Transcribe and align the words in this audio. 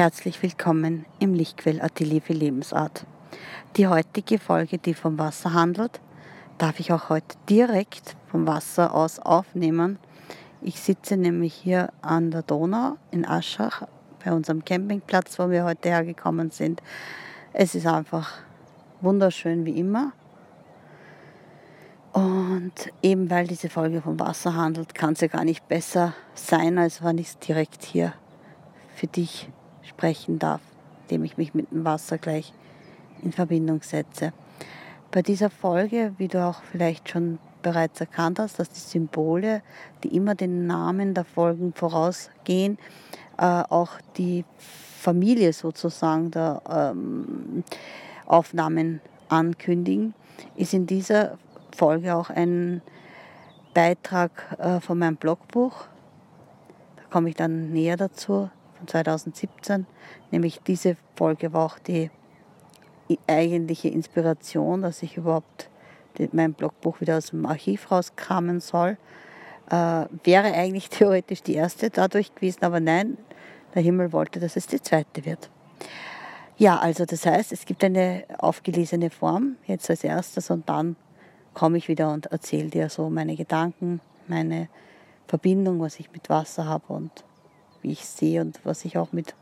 Herzlich 0.00 0.42
willkommen 0.42 1.04
im 1.18 1.34
Lichtquell 1.34 1.82
Atelier 1.82 2.22
für 2.22 2.32
Lebensart. 2.32 3.04
Die 3.76 3.86
heutige 3.86 4.38
Folge, 4.38 4.78
die 4.78 4.94
vom 4.94 5.18
Wasser 5.18 5.52
handelt, 5.52 6.00
darf 6.56 6.80
ich 6.80 6.90
auch 6.90 7.10
heute 7.10 7.36
direkt 7.50 8.16
vom 8.30 8.46
Wasser 8.46 8.94
aus 8.94 9.18
aufnehmen. 9.18 9.98
Ich 10.62 10.80
sitze 10.80 11.18
nämlich 11.18 11.52
hier 11.52 11.92
an 12.00 12.30
der 12.30 12.40
Donau 12.40 12.96
in 13.10 13.26
Aschach 13.26 13.86
bei 14.24 14.32
unserem 14.32 14.64
Campingplatz, 14.64 15.38
wo 15.38 15.50
wir 15.50 15.64
heute 15.64 15.90
hergekommen 15.90 16.50
sind. 16.50 16.82
Es 17.52 17.74
ist 17.74 17.86
einfach 17.86 18.38
wunderschön 19.02 19.66
wie 19.66 19.78
immer. 19.78 20.12
Und 22.14 22.72
eben 23.02 23.28
weil 23.28 23.46
diese 23.46 23.68
Folge 23.68 24.00
vom 24.00 24.18
Wasser 24.18 24.54
handelt, 24.54 24.94
kann 24.94 25.12
es 25.12 25.20
ja 25.20 25.28
gar 25.28 25.44
nicht 25.44 25.68
besser 25.68 26.14
sein, 26.32 26.78
als 26.78 27.04
wenn 27.04 27.18
ich 27.18 27.26
es 27.26 27.38
direkt 27.38 27.84
hier 27.84 28.14
für 28.94 29.06
dich 29.06 29.50
sprechen 29.82 30.38
darf, 30.38 30.60
indem 31.02 31.24
ich 31.24 31.36
mich 31.36 31.54
mit 31.54 31.70
dem 31.70 31.84
Wasser 31.84 32.18
gleich 32.18 32.52
in 33.22 33.32
Verbindung 33.32 33.82
setze. 33.82 34.32
Bei 35.10 35.22
dieser 35.22 35.50
Folge, 35.50 36.14
wie 36.18 36.28
du 36.28 36.44
auch 36.44 36.62
vielleicht 36.62 37.08
schon 37.08 37.38
bereits 37.62 38.00
erkannt 38.00 38.38
hast, 38.38 38.58
dass 38.58 38.70
die 38.70 38.80
Symbole, 38.80 39.62
die 40.02 40.14
immer 40.14 40.34
den 40.34 40.66
Namen 40.66 41.14
der 41.14 41.24
Folgen 41.24 41.72
vorausgehen, 41.74 42.78
äh, 43.38 43.44
auch 43.44 43.92
die 44.16 44.44
Familie 44.56 45.52
sozusagen 45.52 46.30
der 46.30 46.62
ähm, 46.70 47.64
Aufnahmen 48.26 49.00
ankündigen, 49.28 50.14
ist 50.56 50.74
in 50.74 50.86
dieser 50.86 51.38
Folge 51.74 52.14
auch 52.14 52.30
ein 52.30 52.82
Beitrag 53.74 54.56
äh, 54.58 54.80
von 54.80 54.98
meinem 54.98 55.16
Blogbuch. 55.16 55.86
Da 56.96 57.02
komme 57.10 57.30
ich 57.30 57.34
dann 57.34 57.72
näher 57.72 57.96
dazu 57.96 58.50
von 58.80 58.88
2017. 58.88 59.86
Nämlich 60.30 60.60
diese 60.66 60.96
Folge 61.14 61.52
war 61.52 61.66
auch 61.66 61.78
die 61.78 62.10
eigentliche 63.26 63.88
Inspiration, 63.88 64.82
dass 64.82 65.02
ich 65.02 65.16
überhaupt 65.16 65.70
mein 66.32 66.52
Blogbuch 66.52 67.00
wieder 67.00 67.16
aus 67.16 67.28
dem 67.28 67.46
Archiv 67.46 67.90
rauskramen 67.90 68.60
soll. 68.60 68.96
Äh, 69.70 70.06
wäre 70.24 70.52
eigentlich 70.54 70.88
theoretisch 70.90 71.42
die 71.42 71.54
erste 71.54 71.90
dadurch 71.90 72.34
gewesen, 72.34 72.64
aber 72.64 72.80
nein, 72.80 73.16
der 73.74 73.82
Himmel 73.82 74.12
wollte, 74.12 74.40
dass 74.40 74.56
es 74.56 74.66
die 74.66 74.82
zweite 74.82 75.24
wird. 75.24 75.50
Ja, 76.56 76.78
also 76.78 77.06
das 77.06 77.24
heißt, 77.24 77.52
es 77.52 77.64
gibt 77.64 77.82
eine 77.84 78.24
aufgelesene 78.38 79.10
Form 79.10 79.56
jetzt 79.66 79.88
als 79.88 80.04
erstes 80.04 80.50
und 80.50 80.68
dann 80.68 80.96
komme 81.54 81.78
ich 81.78 81.88
wieder 81.88 82.12
und 82.12 82.26
erzähle 82.26 82.68
dir 82.68 82.90
so 82.90 83.08
meine 83.08 83.34
Gedanken, 83.34 84.00
meine 84.26 84.68
Verbindung, 85.26 85.80
was 85.80 85.98
ich 85.98 86.12
mit 86.12 86.28
Wasser 86.28 86.66
habe 86.66 86.92
und 86.92 87.24
wie 87.82 87.92
ich 87.92 88.04
sehe 88.04 88.40
und 88.40 88.60
was 88.64 88.84
ich 88.84 88.98
auch 88.98 89.12
mit 89.12 89.34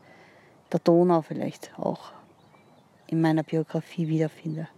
der 0.73 0.81
Donau 0.81 1.23
vielleicht 1.23 1.73
auch 1.79 2.13
in 3.07 3.21
meiner 3.21 3.43
Biografie 3.43 4.09
wiederfinde. 4.09 4.69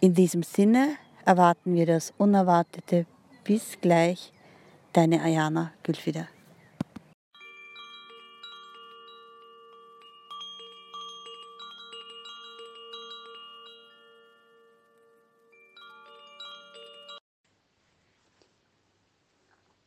In 0.00 0.14
diesem 0.14 0.42
Sinne 0.42 0.96
erwarten 1.24 1.74
wir 1.74 1.86
das 1.86 2.12
Unerwartete. 2.18 3.06
Bis 3.44 3.78
gleich, 3.80 4.32
deine 4.92 5.22
Ayana 5.22 5.72
Gülfide. 5.82 6.28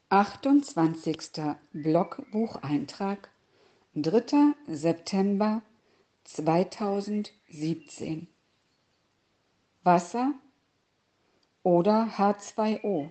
28. 0.10 1.58
Blogbucheintrag 1.74 3.30
3. 3.94 4.54
September 4.66 5.62
2017 6.24 8.30
Wasser 9.84 10.32
oder 11.62 12.08
H2O 12.18 13.10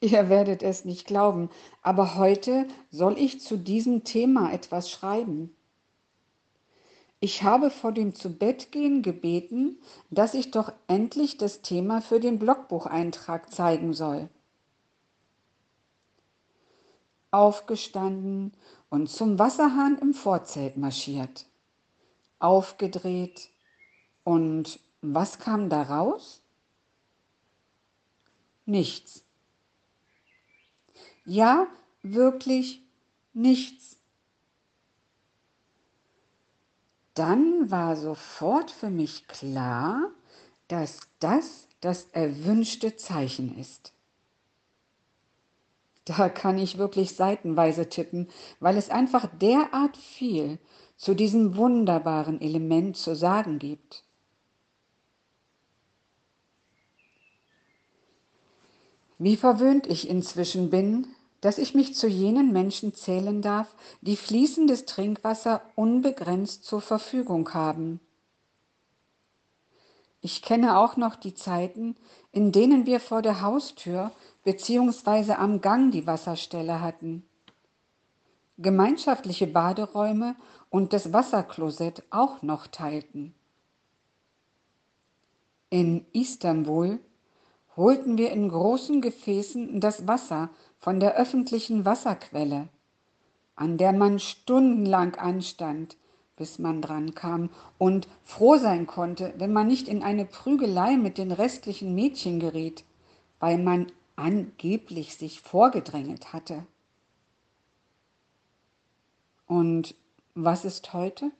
Ihr 0.00 0.30
werdet 0.30 0.62
es 0.62 0.86
nicht 0.86 1.06
glauben, 1.06 1.50
aber 1.82 2.14
heute 2.14 2.66
soll 2.90 3.18
ich 3.18 3.42
zu 3.42 3.58
diesem 3.58 4.04
Thema 4.04 4.50
etwas 4.50 4.90
schreiben. 4.90 5.54
Ich 7.26 7.42
habe 7.42 7.70
vor 7.70 7.90
dem 7.90 8.14
Zubettgehen 8.14 9.02
gebeten, 9.02 9.80
dass 10.10 10.32
ich 10.32 10.52
doch 10.52 10.72
endlich 10.86 11.36
das 11.36 11.60
Thema 11.60 12.00
für 12.00 12.20
den 12.20 12.38
Blogbucheintrag 12.38 13.52
zeigen 13.52 13.94
soll. 13.94 14.28
Aufgestanden 17.32 18.52
und 18.90 19.10
zum 19.10 19.40
Wasserhahn 19.40 19.98
im 19.98 20.14
Vorzelt 20.14 20.76
marschiert. 20.76 21.46
Aufgedreht 22.38 23.50
und 24.22 24.78
was 25.00 25.40
kam 25.40 25.68
da 25.68 25.82
raus? 25.82 26.44
Nichts. 28.66 29.24
Ja, 31.24 31.66
wirklich 32.02 32.82
nichts. 33.32 33.95
Dann 37.16 37.70
war 37.70 37.96
sofort 37.96 38.70
für 38.70 38.90
mich 38.90 39.26
klar, 39.26 40.10
dass 40.68 41.00
das 41.18 41.66
das 41.80 42.06
erwünschte 42.12 42.96
Zeichen 42.96 43.58
ist. 43.58 43.92
Da 46.04 46.28
kann 46.28 46.58
ich 46.58 46.78
wirklich 46.78 47.16
seitenweise 47.16 47.88
tippen, 47.88 48.28
weil 48.60 48.76
es 48.76 48.90
einfach 48.90 49.26
derart 49.40 49.96
viel 49.96 50.58
zu 50.96 51.14
diesem 51.14 51.56
wunderbaren 51.56 52.40
Element 52.40 52.96
zu 52.96 53.16
sagen 53.16 53.58
gibt. 53.58 54.04
Wie 59.18 59.36
verwöhnt 59.36 59.86
ich 59.86 60.08
inzwischen 60.08 60.70
bin, 60.70 61.08
dass 61.46 61.58
ich 61.58 61.76
mich 61.76 61.94
zu 61.94 62.08
jenen 62.08 62.52
Menschen 62.52 62.92
zählen 62.92 63.40
darf, 63.40 63.72
die 64.00 64.16
fließendes 64.16 64.84
Trinkwasser 64.84 65.62
unbegrenzt 65.76 66.64
zur 66.64 66.80
Verfügung 66.80 67.54
haben. 67.54 68.00
Ich 70.20 70.42
kenne 70.42 70.76
auch 70.76 70.96
noch 70.96 71.14
die 71.14 71.34
Zeiten, 71.34 71.94
in 72.32 72.50
denen 72.50 72.84
wir 72.84 72.98
vor 72.98 73.22
der 73.22 73.42
Haustür 73.42 74.10
bzw. 74.42 75.34
am 75.34 75.60
Gang 75.60 75.92
die 75.92 76.04
Wasserstelle 76.04 76.80
hatten. 76.80 77.24
Gemeinschaftliche 78.58 79.46
Baderäume 79.46 80.34
und 80.68 80.92
das 80.92 81.12
Wasserklosett 81.12 82.02
auch 82.10 82.42
noch 82.42 82.66
teilten. 82.66 83.36
In 85.70 86.06
Istanbul 86.12 86.98
holten 87.76 88.18
wir 88.18 88.32
in 88.32 88.48
großen 88.48 89.00
Gefäßen 89.00 89.80
das 89.80 90.08
Wasser 90.08 90.50
von 90.78 91.00
der 91.00 91.16
öffentlichen 91.16 91.84
Wasserquelle, 91.84 92.68
an 93.54 93.78
der 93.78 93.92
man 93.92 94.18
stundenlang 94.18 95.14
anstand, 95.16 95.96
bis 96.36 96.58
man 96.58 96.82
dran 96.82 97.14
kam 97.14 97.50
und 97.78 98.08
froh 98.24 98.58
sein 98.58 98.86
konnte, 98.86 99.32
wenn 99.38 99.52
man 99.52 99.66
nicht 99.66 99.88
in 99.88 100.02
eine 100.02 100.26
Prügelei 100.26 100.96
mit 100.96 101.18
den 101.18 101.32
restlichen 101.32 101.94
Mädchen 101.94 102.38
geriet, 102.40 102.84
weil 103.40 103.58
man 103.58 103.86
angeblich 104.16 105.16
sich 105.16 105.40
vorgedrängelt 105.40 106.32
hatte. 106.32 106.66
Und 109.46 109.94
was 110.34 110.64
ist 110.64 110.92
heute? 110.92 111.30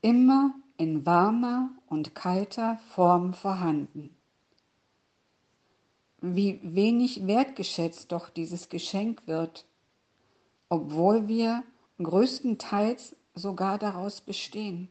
Immer 0.00 0.54
in 0.78 1.04
warmer 1.04 1.70
und 1.88 2.14
kalter 2.14 2.78
Form 2.94 3.34
vorhanden 3.34 4.15
wie 6.20 6.60
wenig 6.62 7.26
wertgeschätzt 7.26 8.12
doch 8.12 8.28
dieses 8.28 8.68
Geschenk 8.68 9.26
wird, 9.26 9.66
obwohl 10.68 11.28
wir 11.28 11.62
größtenteils 12.02 13.16
sogar 13.34 13.78
daraus 13.78 14.20
bestehen, 14.20 14.88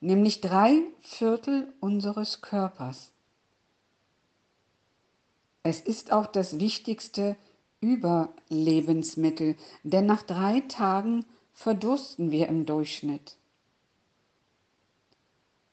nämlich 0.00 0.40
drei 0.40 0.82
Viertel 1.02 1.72
unseres 1.80 2.40
Körpers. 2.40 3.12
Es 5.62 5.80
ist 5.80 6.12
auch 6.12 6.26
das 6.26 6.60
wichtigste 6.60 7.36
Überlebensmittel, 7.80 9.56
denn 9.82 10.06
nach 10.06 10.22
drei 10.22 10.60
Tagen 10.60 11.24
verdursten 11.52 12.30
wir 12.30 12.48
im 12.48 12.66
Durchschnitt. 12.66 13.36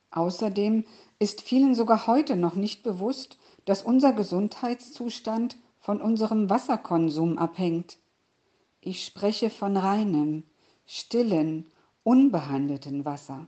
Außerdem 0.10 0.86
ist 1.20 1.42
vielen 1.42 1.76
sogar 1.76 2.08
heute 2.08 2.36
noch 2.36 2.56
nicht 2.56 2.84
bewusst, 2.84 3.38
dass 3.66 3.82
unser 3.82 4.14
Gesundheitszustand 4.14 5.58
von 5.80 6.02
unserem 6.02 6.50
Wasserkonsum 6.50 7.38
abhängt. 7.38 7.98
Ich 8.82 9.06
spreche 9.06 9.50
von 9.50 9.78
reinem, 9.78 10.44
stillen, 10.86 11.72
unbehandelten 12.04 13.06
Wasser. 13.06 13.48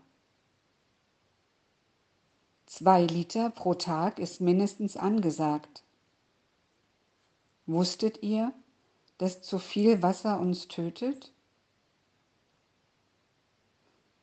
Zwei 2.65 3.03
Liter 3.03 3.49
pro 3.49 3.73
Tag 3.73 4.19
ist 4.19 4.41
mindestens 4.41 4.97
angesagt. 4.97 5.83
Wusstet 7.65 8.21
ihr, 8.21 8.53
dass 9.17 9.41
zu 9.41 9.59
viel 9.59 10.01
Wasser 10.01 10.39
uns 10.39 10.67
tötet? 10.67 11.31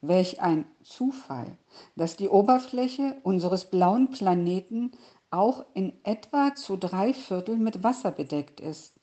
Welch 0.00 0.40
ein 0.40 0.66
Zufall, 0.82 1.56
dass 1.96 2.16
die 2.16 2.28
Oberfläche 2.28 3.20
unseres 3.22 3.70
blauen 3.70 4.10
Planeten 4.10 4.92
auch 5.32 5.64
in 5.74 5.92
etwa 6.04 6.54
zu 6.54 6.76
drei 6.76 7.14
Viertel 7.14 7.56
mit 7.56 7.82
Wasser 7.82 8.12
bedeckt 8.12 8.60
ist. 8.60 8.94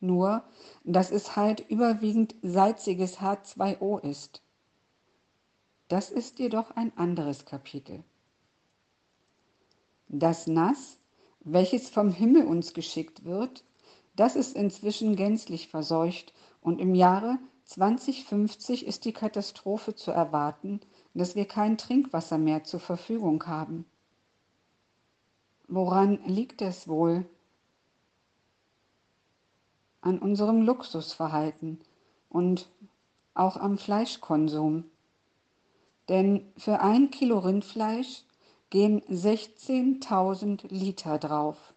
Nur, 0.00 0.44
dass 0.84 1.10
es 1.10 1.36
halt 1.36 1.60
überwiegend 1.68 2.36
salziges 2.42 3.18
H2O 3.18 3.98
ist. 4.00 4.42
Das 5.88 6.10
ist 6.10 6.38
jedoch 6.38 6.70
ein 6.72 6.96
anderes 6.96 7.46
Kapitel. 7.46 8.04
Das 10.08 10.46
Nass, 10.46 10.98
welches 11.40 11.88
vom 11.88 12.10
Himmel 12.10 12.46
uns 12.46 12.74
geschickt 12.74 13.24
wird, 13.24 13.64
das 14.14 14.36
ist 14.36 14.54
inzwischen 14.54 15.16
gänzlich 15.16 15.68
verseucht 15.68 16.34
und 16.60 16.80
im 16.80 16.94
Jahre 16.94 17.38
2050 17.64 18.86
ist 18.86 19.04
die 19.04 19.12
Katastrophe 19.12 19.94
zu 19.94 20.10
erwarten, 20.10 20.80
dass 21.14 21.36
wir 21.36 21.46
kein 21.46 21.78
Trinkwasser 21.78 22.38
mehr 22.38 22.64
zur 22.64 22.80
Verfügung 22.80 23.46
haben. 23.46 23.86
Woran 25.68 26.24
liegt 26.24 26.62
es 26.62 26.88
wohl? 26.88 27.26
An 30.00 30.18
unserem 30.18 30.62
Luxusverhalten 30.62 31.80
und 32.30 32.70
auch 33.34 33.58
am 33.58 33.76
Fleischkonsum. 33.76 34.84
Denn 36.08 36.50
für 36.56 36.80
ein 36.80 37.10
Kilo 37.10 37.38
Rindfleisch 37.40 38.24
gehen 38.70 39.02
16.000 39.02 40.72
Liter 40.72 41.18
drauf. 41.18 41.74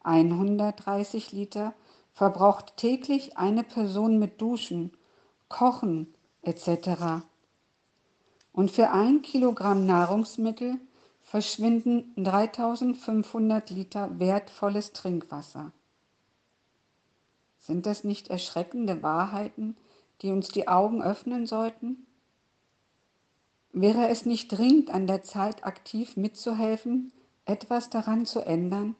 130 0.00 1.30
Liter 1.30 1.72
verbraucht 2.12 2.76
täglich 2.76 3.36
eine 3.36 3.62
Person 3.62 4.18
mit 4.18 4.40
Duschen, 4.40 4.90
Kochen 5.48 6.12
etc. 6.42 7.22
Und 8.52 8.72
für 8.72 8.90
ein 8.90 9.22
Kilogramm 9.22 9.86
Nahrungsmittel 9.86 10.80
verschwinden 11.32 12.12
3500 12.22 13.70
Liter 13.70 14.18
wertvolles 14.18 14.92
Trinkwasser. 14.92 15.72
Sind 17.58 17.86
das 17.86 18.04
nicht 18.04 18.28
erschreckende 18.28 19.02
Wahrheiten, 19.02 19.78
die 20.20 20.30
uns 20.30 20.48
die 20.48 20.68
Augen 20.68 21.02
öffnen 21.02 21.46
sollten? 21.46 22.06
Wäre 23.72 24.08
es 24.08 24.26
nicht 24.26 24.48
dringend 24.48 24.90
an 24.90 25.06
der 25.06 25.22
Zeit, 25.22 25.64
aktiv 25.64 26.18
mitzuhelfen, 26.18 27.14
etwas 27.46 27.88
daran 27.88 28.26
zu 28.26 28.40
ändern? 28.40 28.94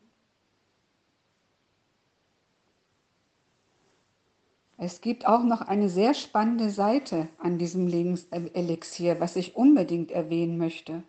Es 4.78 5.02
gibt 5.02 5.26
auch 5.26 5.42
noch 5.42 5.60
eine 5.60 5.90
sehr 5.90 6.14
spannende 6.14 6.70
Seite 6.70 7.28
an 7.36 7.58
diesem 7.58 7.86
Lebenselixier, 7.86 9.20
was 9.20 9.36
ich 9.36 9.54
unbedingt 9.54 10.10
erwähnen 10.10 10.56
möchte. 10.56 11.02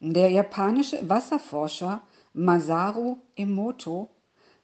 Der 0.00 0.30
japanische 0.30 1.08
Wasserforscher 1.08 2.02
Masaru 2.32 3.18
Emoto 3.34 4.10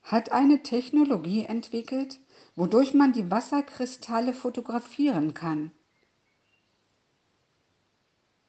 hat 0.02 0.32
eine 0.32 0.62
Technologie 0.62 1.44
entwickelt, 1.44 2.20
wodurch 2.54 2.92
man 2.92 3.12
die 3.12 3.30
Wasserkristalle 3.30 4.34
fotografieren 4.34 5.32
kann. 5.32 5.70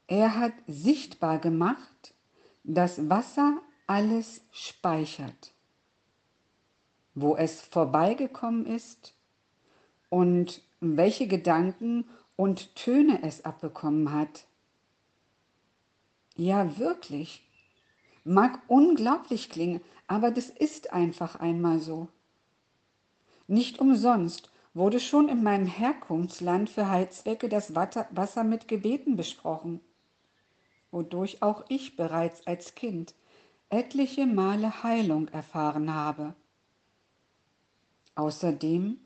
Er 0.06 0.38
hat 0.38 0.52
sichtbar 0.66 1.38
gemacht, 1.38 2.14
dass 2.64 3.08
Wasser 3.08 3.62
alles 3.86 4.42
speichert. 4.52 5.54
Wo 7.14 7.36
es 7.36 7.62
vorbeigekommen 7.62 8.66
ist, 8.66 9.14
und 10.14 10.62
welche 10.78 11.26
Gedanken 11.26 12.04
und 12.36 12.76
Töne 12.76 13.24
es 13.24 13.44
abbekommen 13.44 14.12
hat. 14.12 14.46
Ja, 16.36 16.78
wirklich. 16.78 17.42
Mag 18.24 18.60
unglaublich 18.66 19.50
klingen, 19.50 19.80
aber 20.06 20.30
das 20.30 20.50
ist 20.50 20.92
einfach 20.92 21.36
einmal 21.36 21.78
so. 21.78 22.08
Nicht 23.46 23.78
umsonst 23.78 24.50
wurde 24.72 24.98
schon 24.98 25.28
in 25.28 25.42
meinem 25.44 25.66
Herkunftsland 25.66 26.68
für 26.70 26.88
Heilzwecke 26.88 27.48
das 27.48 27.74
Wasser 27.76 28.42
mit 28.44 28.66
Gebeten 28.66 29.16
besprochen, 29.16 29.80
wodurch 30.90 31.42
auch 31.42 31.64
ich 31.68 31.96
bereits 31.96 32.46
als 32.46 32.74
Kind 32.74 33.14
etliche 33.70 34.26
Male 34.26 34.82
Heilung 34.82 35.28
erfahren 35.28 35.94
habe. 35.94 36.34
Außerdem 38.16 38.98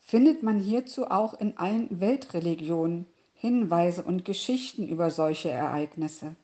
findet 0.00 0.42
man 0.42 0.58
hierzu 0.60 1.06
auch 1.10 1.34
in 1.34 1.56
allen 1.56 2.00
Weltreligionen 2.00 3.06
Hinweise 3.32 4.02
und 4.02 4.24
Geschichten 4.24 4.86
über 4.88 5.10
solche 5.10 5.50
Ereignisse. 5.50 6.36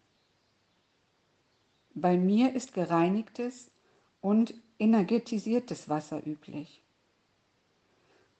Bei 2.01 2.17
mir 2.17 2.55
ist 2.55 2.73
gereinigtes 2.73 3.71
und 4.23 4.55
energetisiertes 4.79 5.91
Wasser 5.91 6.27
üblich. 6.27 6.81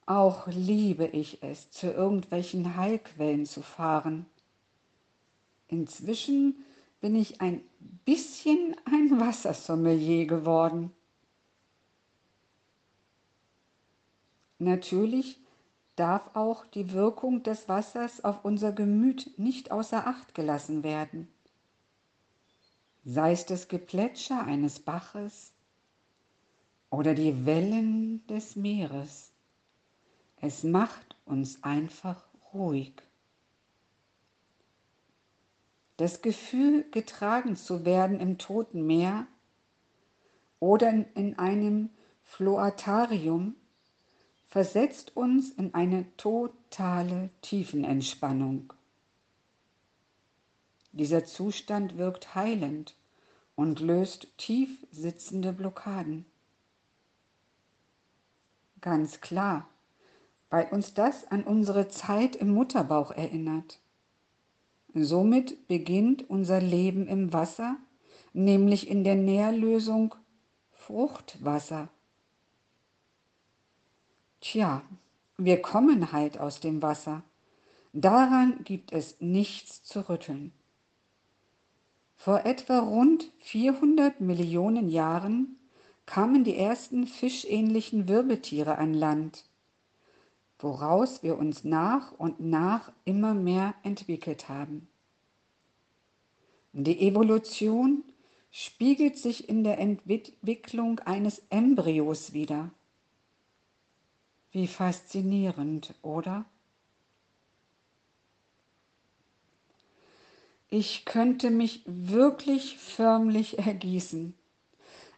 Auch 0.07 0.47
liebe 0.47 1.05
ich 1.05 1.43
es, 1.43 1.69
zu 1.69 1.91
irgendwelchen 1.91 2.75
Heilquellen 2.75 3.45
zu 3.45 3.61
fahren. 3.61 4.25
Inzwischen 5.67 6.65
bin 7.01 7.15
ich 7.15 7.39
ein 7.39 7.61
bisschen 8.03 8.75
ein 8.85 9.19
Wassersommelier 9.19 10.25
geworden. 10.25 10.91
Natürlich 14.57 15.39
darf 15.95 16.31
auch 16.33 16.65
die 16.65 16.93
Wirkung 16.93 17.43
des 17.43 17.69
Wassers 17.69 18.23
auf 18.23 18.43
unser 18.43 18.71
Gemüt 18.71 19.37
nicht 19.37 19.69
außer 19.71 20.07
Acht 20.07 20.33
gelassen 20.33 20.81
werden. 20.83 21.27
Sei 23.03 23.31
es 23.31 23.45
das 23.45 23.67
Geplätscher 23.67 24.43
eines 24.43 24.79
Baches 24.79 25.53
oder 26.89 27.15
die 27.15 27.45
Wellen 27.45 28.25
des 28.27 28.55
Meeres. 28.55 29.31
Es 30.37 30.63
macht 30.63 31.15
uns 31.25 31.63
einfach 31.63 32.23
ruhig. 32.53 32.93
Das 35.97 36.21
Gefühl, 36.21 36.83
getragen 36.91 37.55
zu 37.55 37.85
werden 37.85 38.19
im 38.19 38.37
toten 38.37 38.85
Meer 38.85 39.27
oder 40.59 40.89
in 41.15 41.37
einem 41.37 41.89
Floatarium 42.23 43.55
versetzt 44.47 45.15
uns 45.15 45.51
in 45.51 45.73
eine 45.73 46.05
totale 46.17 47.29
Tiefenentspannung. 47.41 48.73
Dieser 50.93 51.25
Zustand 51.25 51.97
wirkt 51.97 52.35
heilend 52.35 52.95
und 53.55 53.79
löst 53.79 54.27
tief 54.37 54.85
sitzende 54.91 55.53
Blockaden. 55.53 56.25
Ganz 58.81 59.21
klar, 59.21 59.69
weil 60.49 60.67
uns 60.71 60.93
das 60.93 61.27
an 61.27 61.43
unsere 61.43 61.87
Zeit 61.87 62.35
im 62.35 62.49
Mutterbauch 62.49 63.11
erinnert. 63.11 63.79
Somit 64.93 65.67
beginnt 65.67 66.29
unser 66.29 66.59
Leben 66.59 67.07
im 67.07 67.31
Wasser, 67.31 67.77
nämlich 68.33 68.89
in 68.89 69.03
der 69.03 69.15
Nährlösung 69.15 70.15
Fruchtwasser. 70.71 71.87
Tja, 74.41 74.81
wir 75.37 75.61
kommen 75.61 76.11
halt 76.11 76.37
aus 76.39 76.59
dem 76.59 76.81
Wasser. 76.81 77.23
Daran 77.93 78.63
gibt 78.63 78.91
es 78.91 79.21
nichts 79.21 79.83
zu 79.83 80.09
rütteln. 80.09 80.51
Vor 82.23 82.45
etwa 82.45 82.77
rund 82.77 83.31
400 83.39 84.21
Millionen 84.21 84.89
Jahren 84.89 85.57
kamen 86.05 86.43
die 86.43 86.55
ersten 86.55 87.07
fischähnlichen 87.07 88.07
Wirbeltiere 88.07 88.77
an 88.77 88.93
Land, 88.93 89.43
woraus 90.59 91.23
wir 91.23 91.35
uns 91.39 91.63
nach 91.63 92.11
und 92.11 92.39
nach 92.39 92.91
immer 93.05 93.33
mehr 93.33 93.73
entwickelt 93.81 94.49
haben. 94.49 94.87
Die 96.73 97.07
Evolution 97.07 98.03
spiegelt 98.51 99.17
sich 99.17 99.49
in 99.49 99.63
der 99.63 99.79
Entwicklung 99.79 100.99
eines 100.99 101.41
Embryos 101.49 102.33
wider. 102.33 102.69
Wie 104.51 104.67
faszinierend, 104.67 105.95
oder? 106.03 106.45
Ich 110.73 111.03
könnte 111.03 111.49
mich 111.49 111.83
wirklich 111.85 112.77
förmlich 112.77 113.59
ergießen. 113.59 114.33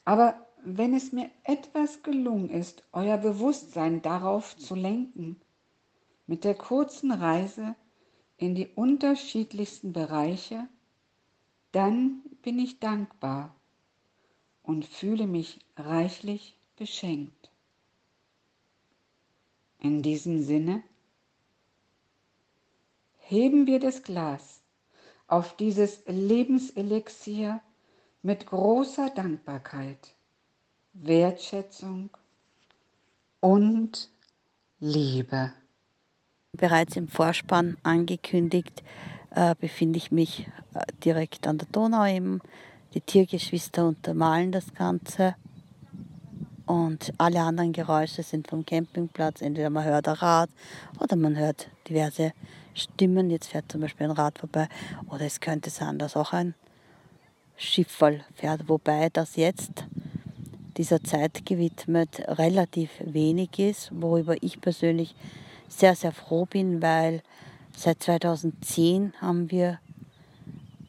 Aber 0.04 0.48
wenn 0.64 0.96
es 0.96 1.12
mir 1.12 1.30
etwas 1.44 2.02
gelungen 2.02 2.50
ist, 2.50 2.84
euer 2.92 3.18
Bewusstsein 3.20 4.02
darauf 4.02 4.58
zu 4.58 4.74
lenken, 4.74 5.40
mit 6.26 6.44
der 6.44 6.56
kurzen 6.56 7.12
Reise 7.12 7.76
in 8.38 8.56
die 8.56 8.68
unterschiedlichsten 8.68 9.94
Bereiche, 9.94 10.68
dann 11.72 12.24
bin 12.42 12.58
ich 12.58 12.80
dankbar 12.80 13.56
und 14.64 14.86
fühle 14.86 15.28
mich 15.28 15.60
reichlich 15.78 16.58
beschenkt. 16.78 17.52
In 19.78 20.02
diesem 20.02 20.42
Sinne 20.42 20.82
heben 23.20 23.68
wir 23.68 23.80
das 23.80 24.02
Glas 24.02 24.63
auf 25.28 25.56
dieses 25.56 26.02
Lebenselixier 26.06 27.62
mit 28.22 28.46
großer 28.46 29.10
Dankbarkeit, 29.10 30.14
Wertschätzung 30.94 32.10
und 33.40 34.10
Liebe. 34.80 35.52
Bereits 36.54 36.96
im 36.96 37.08
Vorspann 37.08 37.78
angekündigt, 37.84 38.84
äh, 39.32 39.56
befinde 39.60 39.98
ich 39.98 40.12
mich 40.12 40.48
äh, 40.74 40.86
direkt 41.04 41.48
an 41.48 41.58
der 41.58 41.68
Donau 41.72 42.06
eben. 42.06 42.42
Die 42.94 43.02
Tiergeschwister 43.02 43.88
untermalen 43.88 44.52
das 44.52 44.74
Ganze. 44.74 45.36
Und 46.66 47.12
alle 47.18 47.42
anderen 47.42 47.74
Geräusche 47.74 48.24
sind 48.24 48.48
vom 48.48 48.66
Campingplatz. 48.66 49.42
Entweder 49.42 49.70
man 49.70 49.84
hört 49.84 50.08
ein 50.08 50.16
Rad 50.16 50.50
oder 51.00 51.16
man 51.16 51.36
hört 51.36 51.68
diverse 51.90 52.34
Stimmen. 52.74 53.30
Jetzt 53.30 53.48
fährt 53.48 53.72
zum 53.72 53.82
Beispiel 53.82 54.08
ein 54.08 54.12
Rad 54.12 54.40
vorbei. 54.40 54.68
Oder 55.10 55.26
es 55.26 55.40
könnte 55.40 55.70
sein, 55.70 56.00
dass 56.00 56.16
auch 56.16 56.34
ein 56.34 56.56
Schifffall 57.58 58.24
fährt. 58.36 58.68
Wobei 58.68 59.10
das 59.10 59.36
jetzt 59.36 59.86
dieser 60.78 61.04
Zeit 61.04 61.46
gewidmet 61.46 62.24
relativ 62.28 62.90
wenig 63.00 63.60
ist, 63.60 63.92
worüber 63.94 64.36
ich 64.42 64.60
persönlich 64.60 65.16
sehr, 65.68 65.96
sehr 65.96 66.12
froh 66.12 66.46
bin, 66.46 66.82
weil 66.82 67.22
seit 67.76 68.02
2010 68.04 69.14
haben 69.22 69.52
wir 69.52 69.80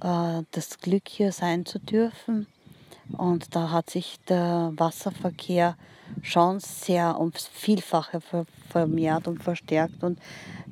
äh, 0.00 0.42
das 0.50 0.78
Glück, 0.78 1.08
hier 1.08 1.32
sein 1.32 1.66
zu 1.66 1.78
dürfen. 1.78 2.46
Und 3.12 3.54
da 3.54 3.70
hat 3.70 3.90
sich 3.90 4.18
der 4.28 4.72
Wasserverkehr 4.76 5.76
schon 6.22 6.60
sehr 6.60 7.18
ums 7.20 7.46
Vielfache 7.46 8.20
vermehrt 8.70 9.28
und 9.28 9.42
verstärkt. 9.42 10.02
Und 10.02 10.18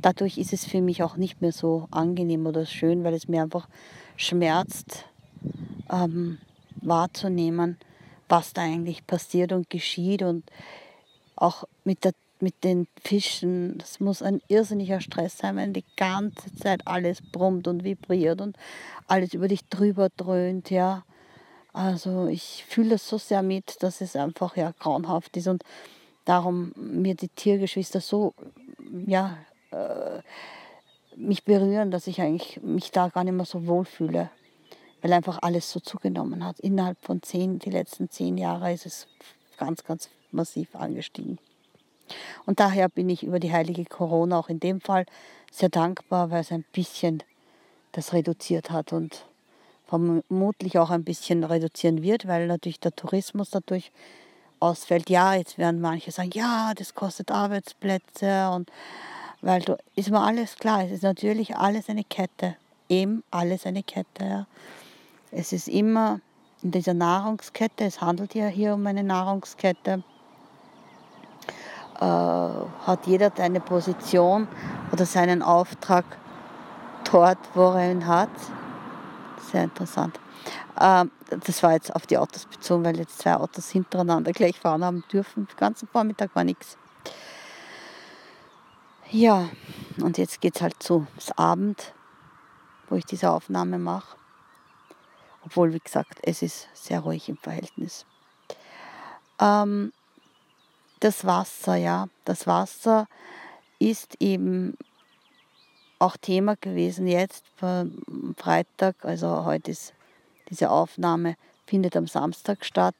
dadurch 0.02 0.38
ist 0.38 0.52
es 0.52 0.64
für 0.64 0.82
mich 0.82 1.02
auch 1.02 1.16
nicht 1.16 1.40
mehr 1.40 1.52
so 1.52 1.88
angenehm 1.90 2.46
oder 2.46 2.66
schön, 2.66 3.04
weil 3.04 3.14
es 3.14 3.28
mir 3.28 3.42
einfach 3.42 3.68
schmerzt, 4.16 5.06
ähm, 5.90 6.38
wahrzunehmen, 6.76 7.78
was 8.28 8.52
da 8.52 8.62
eigentlich 8.62 9.06
passiert 9.06 9.52
und 9.52 9.70
geschieht. 9.70 10.22
Und 10.22 10.44
auch 11.36 11.64
mit, 11.84 12.04
der, 12.04 12.12
mit 12.40 12.64
den 12.64 12.88
Fischen, 13.02 13.78
das 13.78 14.00
muss 14.00 14.22
ein 14.22 14.42
irrsinniger 14.48 15.00
Stress 15.00 15.38
sein, 15.38 15.56
wenn 15.56 15.72
die 15.72 15.84
ganze 15.96 16.54
Zeit 16.54 16.86
alles 16.86 17.20
brummt 17.22 17.68
und 17.68 17.84
vibriert 17.84 18.40
und 18.40 18.56
alles 19.06 19.34
über 19.34 19.48
dich 19.48 19.66
drüber 19.68 20.08
dröhnt, 20.16 20.70
ja. 20.70 21.04
Also 21.72 22.26
ich 22.26 22.64
fühle 22.68 22.90
das 22.90 23.08
so 23.08 23.16
sehr 23.16 23.42
mit, 23.42 23.82
dass 23.82 24.02
es 24.02 24.14
einfach 24.14 24.56
ja 24.56 24.74
grauenhaft 24.78 25.36
ist 25.38 25.48
und 25.48 25.64
darum 26.26 26.72
mir 26.76 27.14
die 27.14 27.28
Tiergeschwister 27.28 28.02
so 28.02 28.34
ja 29.06 29.38
äh, 29.72 30.20
mich 31.16 31.44
berühren, 31.44 31.90
dass 31.90 32.06
ich 32.06 32.20
eigentlich 32.20 32.62
mich 32.62 32.90
da 32.90 33.08
gar 33.08 33.24
nicht 33.24 33.34
mehr 33.34 33.44
so 33.44 33.66
wohl 33.66 33.84
fühle, 33.84 34.30
weil 35.00 35.12
einfach 35.12 35.38
alles 35.42 35.70
so 35.70 35.80
zugenommen 35.80 36.44
hat. 36.44 36.60
Innerhalb 36.60 36.98
von 37.00 37.22
zehn, 37.22 37.58
die 37.58 37.70
letzten 37.70 38.10
zehn 38.10 38.38
Jahre 38.38 38.72
ist 38.72 38.86
es 38.86 39.06
ganz, 39.58 39.84
ganz 39.84 40.08
massiv 40.30 40.74
angestiegen. 40.74 41.38
Und 42.46 42.60
daher 42.60 42.88
bin 42.88 43.08
ich 43.08 43.22
über 43.22 43.40
die 43.40 43.52
heilige 43.52 43.84
Corona 43.84 44.38
auch 44.38 44.48
in 44.48 44.60
dem 44.60 44.80
Fall 44.80 45.06
sehr 45.50 45.68
dankbar, 45.68 46.30
weil 46.30 46.40
es 46.40 46.52
ein 46.52 46.64
bisschen 46.72 47.22
das 47.92 48.12
reduziert 48.12 48.70
hat 48.70 48.92
und 48.92 49.26
vermutlich 49.86 50.78
auch 50.78 50.90
ein 50.90 51.04
bisschen 51.04 51.44
reduzieren 51.44 52.02
wird, 52.02 52.26
weil 52.26 52.46
natürlich 52.46 52.80
der 52.80 52.96
Tourismus 52.96 53.50
dadurch 53.50 53.92
ausfällt. 54.60 55.10
Ja, 55.10 55.34
jetzt 55.34 55.58
werden 55.58 55.80
manche 55.80 56.10
sagen, 56.10 56.30
ja, 56.32 56.72
das 56.74 56.94
kostet 56.94 57.30
Arbeitsplätze 57.30 58.48
und 58.50 58.70
weil 59.42 59.60
du, 59.62 59.76
ist 59.96 60.10
mir 60.10 60.20
alles 60.20 60.56
klar, 60.56 60.84
es 60.84 60.90
ist 60.90 61.02
natürlich 61.02 61.56
alles 61.56 61.88
eine 61.88 62.04
Kette, 62.04 62.56
eben 62.88 63.22
alles 63.30 63.66
eine 63.66 63.82
Kette. 63.82 64.24
Ja. 64.24 64.46
Es 65.30 65.52
ist 65.52 65.68
immer 65.68 66.20
in 66.62 66.70
dieser 66.70 66.94
Nahrungskette, 66.94 67.84
es 67.84 68.00
handelt 68.00 68.34
ja 68.34 68.46
hier 68.46 68.74
um 68.74 68.86
eine 68.86 69.02
Nahrungskette, 69.02 70.02
äh, 72.00 72.04
hat 72.04 73.06
jeder 73.06 73.32
seine 73.36 73.60
Position 73.60 74.48
oder 74.92 75.04
seinen 75.04 75.42
Auftrag 75.42 76.04
dort, 77.10 77.38
wo 77.54 77.72
er 77.72 77.90
ihn 77.90 78.06
hat 78.06 78.30
sehr 79.52 79.64
interessant. 79.64 80.18
Ähm, 80.80 81.10
das 81.28 81.62
war 81.62 81.72
jetzt 81.72 81.94
auf 81.94 82.06
die 82.06 82.18
Autos 82.18 82.46
bezogen, 82.46 82.84
weil 82.84 82.96
jetzt 82.96 83.18
zwei 83.18 83.34
Autos 83.36 83.70
hintereinander 83.70 84.32
gleich 84.32 84.58
fahren 84.58 84.84
haben 84.84 85.04
dürfen. 85.12 85.46
Den 85.46 85.56
ganzen 85.56 85.88
Vormittag 85.88 86.34
war 86.34 86.44
nichts. 86.44 86.76
Ja, 89.14 89.50
und 90.00 90.16
jetzt 90.16 90.40
geht 90.40 90.56
es 90.56 90.62
halt 90.62 90.82
zu 90.82 91.06
das 91.16 91.36
Abend, 91.36 91.92
wo 92.88 92.96
ich 92.96 93.04
diese 93.04 93.30
Aufnahme 93.30 93.78
mache. 93.78 94.16
Obwohl, 95.44 95.74
wie 95.74 95.80
gesagt, 95.80 96.18
es 96.22 96.40
ist 96.40 96.68
sehr 96.72 97.00
ruhig 97.00 97.28
im 97.28 97.36
Verhältnis. 97.36 98.06
Ähm, 99.38 99.92
das 101.00 101.26
Wasser, 101.26 101.76
ja, 101.76 102.08
das 102.24 102.46
Wasser 102.46 103.06
ist 103.78 104.16
eben 104.18 104.78
auch 105.98 106.16
Thema 106.16 106.56
gewesen 106.56 107.06
jetzt 107.06 107.44
am 107.60 108.34
Freitag, 108.38 108.96
also 109.04 109.44
heute 109.44 109.72
ist 109.72 109.92
diese 110.48 110.70
Aufnahme, 110.70 111.36
findet 111.66 111.98
am 111.98 112.06
Samstag 112.06 112.64
statt. 112.64 112.94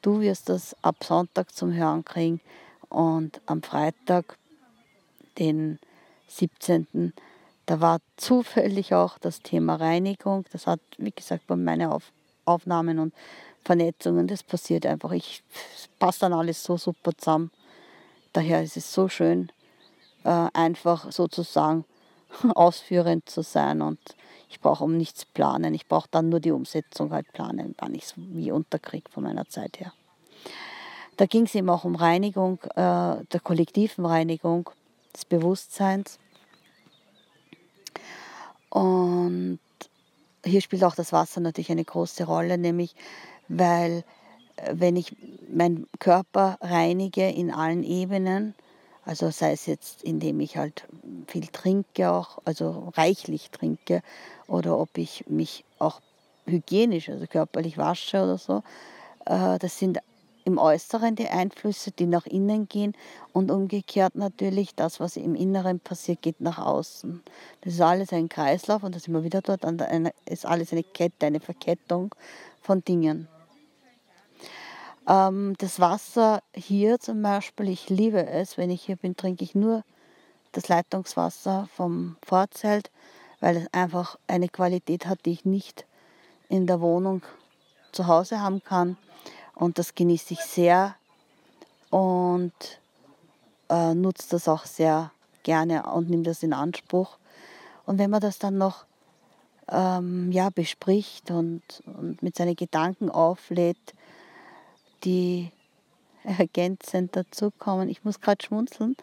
Du 0.00 0.20
wirst 0.20 0.48
das 0.48 0.76
ab 0.82 1.02
Sonntag 1.02 1.52
zum 1.52 1.72
Hören 1.72 2.04
kriegen 2.04 2.40
und 2.88 3.40
am 3.46 3.64
Freitag, 3.64 4.38
den 5.38 5.78
17. 6.28 7.12
Da 7.66 7.80
war 7.80 8.00
zufällig 8.16 8.94
auch 8.94 9.18
das 9.18 9.40
Thema 9.40 9.76
Reinigung. 9.76 10.44
Das 10.52 10.66
hat, 10.66 10.80
wie 10.98 11.10
gesagt, 11.10 11.46
bei 11.46 11.56
meinen 11.56 11.90
Auf 11.90 12.12
Aufnahmen 12.44 12.98
und 12.98 13.14
Vernetzungen, 13.64 14.26
das 14.26 14.42
passiert 14.42 14.84
einfach. 14.84 15.12
Ich, 15.12 15.42
passt 15.98 16.22
dann 16.22 16.34
alles 16.34 16.62
so 16.62 16.76
super 16.76 17.12
zusammen. 17.16 17.50
Daher 18.34 18.62
ist 18.62 18.76
es 18.76 18.92
so 18.92 19.08
schön, 19.08 19.50
äh, 20.24 20.48
einfach 20.52 21.10
sozusagen 21.10 21.84
ausführend 22.54 23.28
zu 23.28 23.42
sein 23.42 23.80
und 23.80 23.98
ich 24.50 24.60
brauche 24.60 24.84
um 24.84 24.96
nichts 24.96 25.24
planen. 25.24 25.74
Ich 25.74 25.86
brauche 25.86 26.08
dann 26.10 26.28
nur 26.28 26.40
die 26.40 26.52
Umsetzung 26.52 27.12
halt 27.12 27.32
planen, 27.32 27.74
wann 27.78 27.94
ich 27.94 28.04
es 28.04 28.14
wie 28.16 28.52
unterkriege 28.52 29.10
von 29.10 29.24
meiner 29.24 29.48
Zeit 29.48 29.80
her. 29.80 29.92
Da 31.16 31.26
ging 31.26 31.44
es 31.46 31.54
eben 31.54 31.70
auch 31.70 31.84
um 31.84 31.94
Reinigung, 31.94 32.58
äh, 32.74 32.76
der 32.76 33.40
kollektiven 33.42 34.04
Reinigung 34.04 34.70
des 35.14 35.24
Bewusstseins. 35.24 36.18
Und 38.68 39.60
hier 40.44 40.60
spielt 40.60 40.84
auch 40.84 40.94
das 40.94 41.12
Wasser 41.12 41.40
natürlich 41.40 41.70
eine 41.70 41.84
große 41.84 42.24
Rolle, 42.24 42.58
nämlich 42.58 42.94
weil 43.48 44.04
äh, 44.56 44.72
wenn 44.74 44.96
ich 44.96 45.16
meinen 45.48 45.86
Körper 45.98 46.58
reinige 46.60 47.28
in 47.28 47.50
allen 47.50 47.84
Ebenen, 47.84 48.54
also 49.04 49.30
sei 49.30 49.52
es 49.52 49.66
jetzt, 49.66 50.02
indem 50.02 50.40
ich 50.40 50.56
halt 50.56 50.86
viel 51.26 51.46
trinke 51.46 52.10
auch, 52.10 52.38
also 52.44 52.92
reichlich 52.96 53.50
trinke, 53.50 54.02
oder 54.46 54.78
ob 54.78 54.96
ich 54.98 55.24
mich 55.28 55.64
auch 55.78 56.00
hygienisch, 56.46 57.08
also 57.08 57.26
körperlich 57.26 57.78
wasche 57.78 58.22
oder 58.22 58.38
so. 58.38 58.62
Äh, 59.26 59.58
das 59.58 59.78
sind 59.78 59.98
im 60.44 60.58
Äußeren 60.58 61.16
die 61.16 61.28
Einflüsse, 61.28 61.90
die 61.90 62.06
nach 62.06 62.26
innen 62.26 62.68
gehen 62.68 62.94
und 63.32 63.50
umgekehrt 63.50 64.14
natürlich 64.14 64.74
das, 64.74 65.00
was 65.00 65.16
im 65.16 65.34
Inneren 65.34 65.80
passiert, 65.80 66.22
geht 66.22 66.40
nach 66.40 66.58
außen. 66.58 67.22
Das 67.62 67.74
ist 67.74 67.80
alles 67.80 68.12
ein 68.12 68.28
Kreislauf 68.28 68.82
und 68.82 68.94
das 68.94 69.08
wir 69.08 69.24
wieder 69.24 69.40
dort, 69.40 69.64
ist 70.26 70.46
alles 70.46 70.72
eine 70.72 70.82
Kette, 70.82 71.26
eine 71.26 71.40
Verkettung 71.40 72.14
von 72.60 72.84
Dingen. 72.84 73.28
Ähm, 75.08 75.54
das 75.58 75.80
Wasser 75.80 76.42
hier 76.54 76.98
zum 76.98 77.22
Beispiel, 77.22 77.68
ich 77.68 77.88
liebe 77.90 78.26
es, 78.26 78.56
wenn 78.58 78.70
ich 78.70 78.82
hier 78.82 78.96
bin, 78.96 79.16
trinke 79.16 79.44
ich 79.44 79.54
nur 79.54 79.82
das 80.52 80.68
Leitungswasser 80.68 81.68
vom 81.74 82.16
Vorzelt, 82.24 82.90
weil 83.40 83.56
es 83.56 83.72
einfach 83.72 84.18
eine 84.26 84.48
Qualität 84.48 85.06
hat, 85.06 85.24
die 85.26 85.32
ich 85.32 85.44
nicht 85.44 85.86
in 86.48 86.66
der 86.66 86.80
Wohnung 86.80 87.22
zu 87.92 88.06
Hause 88.06 88.40
haben 88.40 88.62
kann. 88.62 88.96
Und 89.54 89.78
das 89.78 89.94
genieße 89.94 90.34
ich 90.34 90.40
sehr 90.40 90.96
und 91.90 92.52
äh, 93.68 93.94
nutze 93.94 94.30
das 94.30 94.48
auch 94.48 94.66
sehr 94.66 95.12
gerne 95.42 95.84
und 95.84 96.10
nehme 96.10 96.24
das 96.24 96.42
in 96.42 96.52
Anspruch. 96.52 97.18
Und 97.86 97.98
wenn 97.98 98.10
man 98.10 98.20
das 98.20 98.38
dann 98.38 98.58
noch 98.58 98.84
ähm, 99.68 100.32
ja, 100.32 100.50
bespricht 100.50 101.30
und, 101.30 101.62
und 101.86 102.22
mit 102.22 102.36
seinen 102.36 102.56
Gedanken 102.56 103.10
auflädt, 103.10 103.94
die 105.04 105.50
ergänzend 106.24 107.14
dazukommen. 107.16 107.88
Ich 107.88 108.04
muss 108.04 108.20
gerade 108.20 108.44
schmunzeln, 108.44 108.96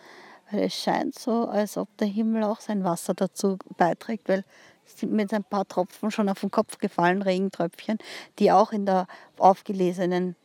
weil 0.49 0.63
es 0.63 0.73
scheint 0.73 1.17
so, 1.17 1.47
als 1.47 1.77
ob 1.77 1.95
der 1.97 2.07
Himmel 2.07 2.43
auch 2.43 2.59
sein 2.59 2.83
Wasser 2.83 3.13
dazu 3.13 3.57
beiträgt, 3.77 4.27
weil 4.27 4.43
es 4.85 4.99
sind 4.99 5.11
mir 5.11 5.21
jetzt 5.21 5.33
ein 5.33 5.43
paar 5.43 5.67
Tropfen 5.67 6.11
schon 6.11 6.29
auf 6.29 6.41
den 6.41 6.51
Kopf 6.51 6.79
gefallen, 6.79 7.21
Regentröpfchen, 7.21 7.99
die 8.39 8.51
auch 8.51 8.71
in 8.71 8.85
der 8.85 9.07
aufgelesenen 9.37 10.35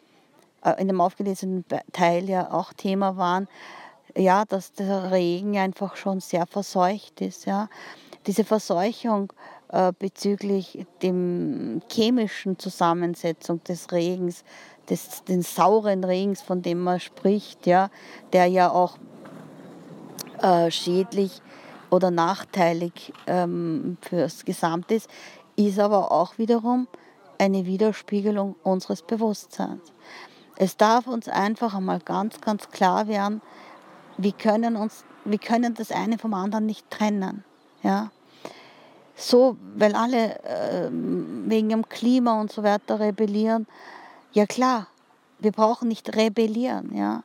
in 0.79 0.89
dem 0.89 1.01
aufgelesenen 1.01 1.65
Teil 1.93 2.29
ja 2.29 2.53
auch 2.53 2.73
Thema 2.73 3.17
waren, 3.17 3.49
ja, 4.17 4.45
dass 4.45 4.73
der 4.73 5.11
Regen 5.11 5.57
einfach 5.59 5.97
schon 5.97 6.21
sehr 6.21 6.47
verseucht 6.47 7.21
ist. 7.21 7.47
Ja. 7.47 7.69
Diese 8.27 8.45
Verseuchung 8.45 9.33
äh, 9.69 9.93
bezüglich 9.99 10.87
dem 11.03 11.83
chemischen 11.91 12.59
Zusammensetzung 12.59 13.63
des 13.65 13.93
Regens, 13.93 14.45
des, 14.89 15.25
den 15.25 15.43
sauren 15.43 16.05
Regens, 16.05 16.43
von 16.43 16.63
dem 16.63 16.83
man 16.83 17.01
spricht, 17.01 17.67
ja, 17.67 17.91
der 18.33 18.47
ja 18.47 18.71
auch 18.71 18.97
äh, 20.41 20.71
schädlich 20.71 21.43
oder 21.91 22.11
nachteilig 22.11 23.13
ähm, 23.27 23.97
fürs 24.01 24.45
Gesamte 24.45 24.95
ist, 24.95 25.11
ist 25.57 25.79
aber 25.79 26.13
auch 26.13 26.39
wiederum 26.39 26.89
eine 27.39 27.67
Widerspiegelung 27.67 28.57
unseres 28.63 29.03
Bewusstseins. 29.03 29.93
Es 30.59 30.77
darf 30.77 31.07
uns 31.07 31.29
einfach 31.29 31.75
einmal 31.75 32.01
ganz, 32.01 32.41
ganz 32.41 32.71
klar 32.71 33.09
werden, 33.09 33.43
wir 34.17 34.33
können, 34.33 34.77
uns, 34.77 35.05
wir 35.25 35.39
können 35.39 35.75
das 35.75 35.93
eine 35.93 36.19
vom 36.19 36.33
anderen 36.33 36.65
nicht 36.65 36.91
trennen. 36.91 37.45
Ja? 37.83 38.11
So, 39.15 39.59
weil 39.77 39.95
alle 39.95 40.43
äh, 40.45 40.89
wegen 40.91 41.69
dem 41.69 41.89
Klima 41.89 42.41
und 42.41 42.51
so 42.51 42.63
weiter 42.63 42.99
rebellieren. 43.01 43.67
Ja 44.33 44.47
klar, 44.47 44.87
wir 45.39 45.53
brauchen 45.53 45.89
nicht 45.89 46.17
rebellieren. 46.17 46.95
Ja? 46.95 47.23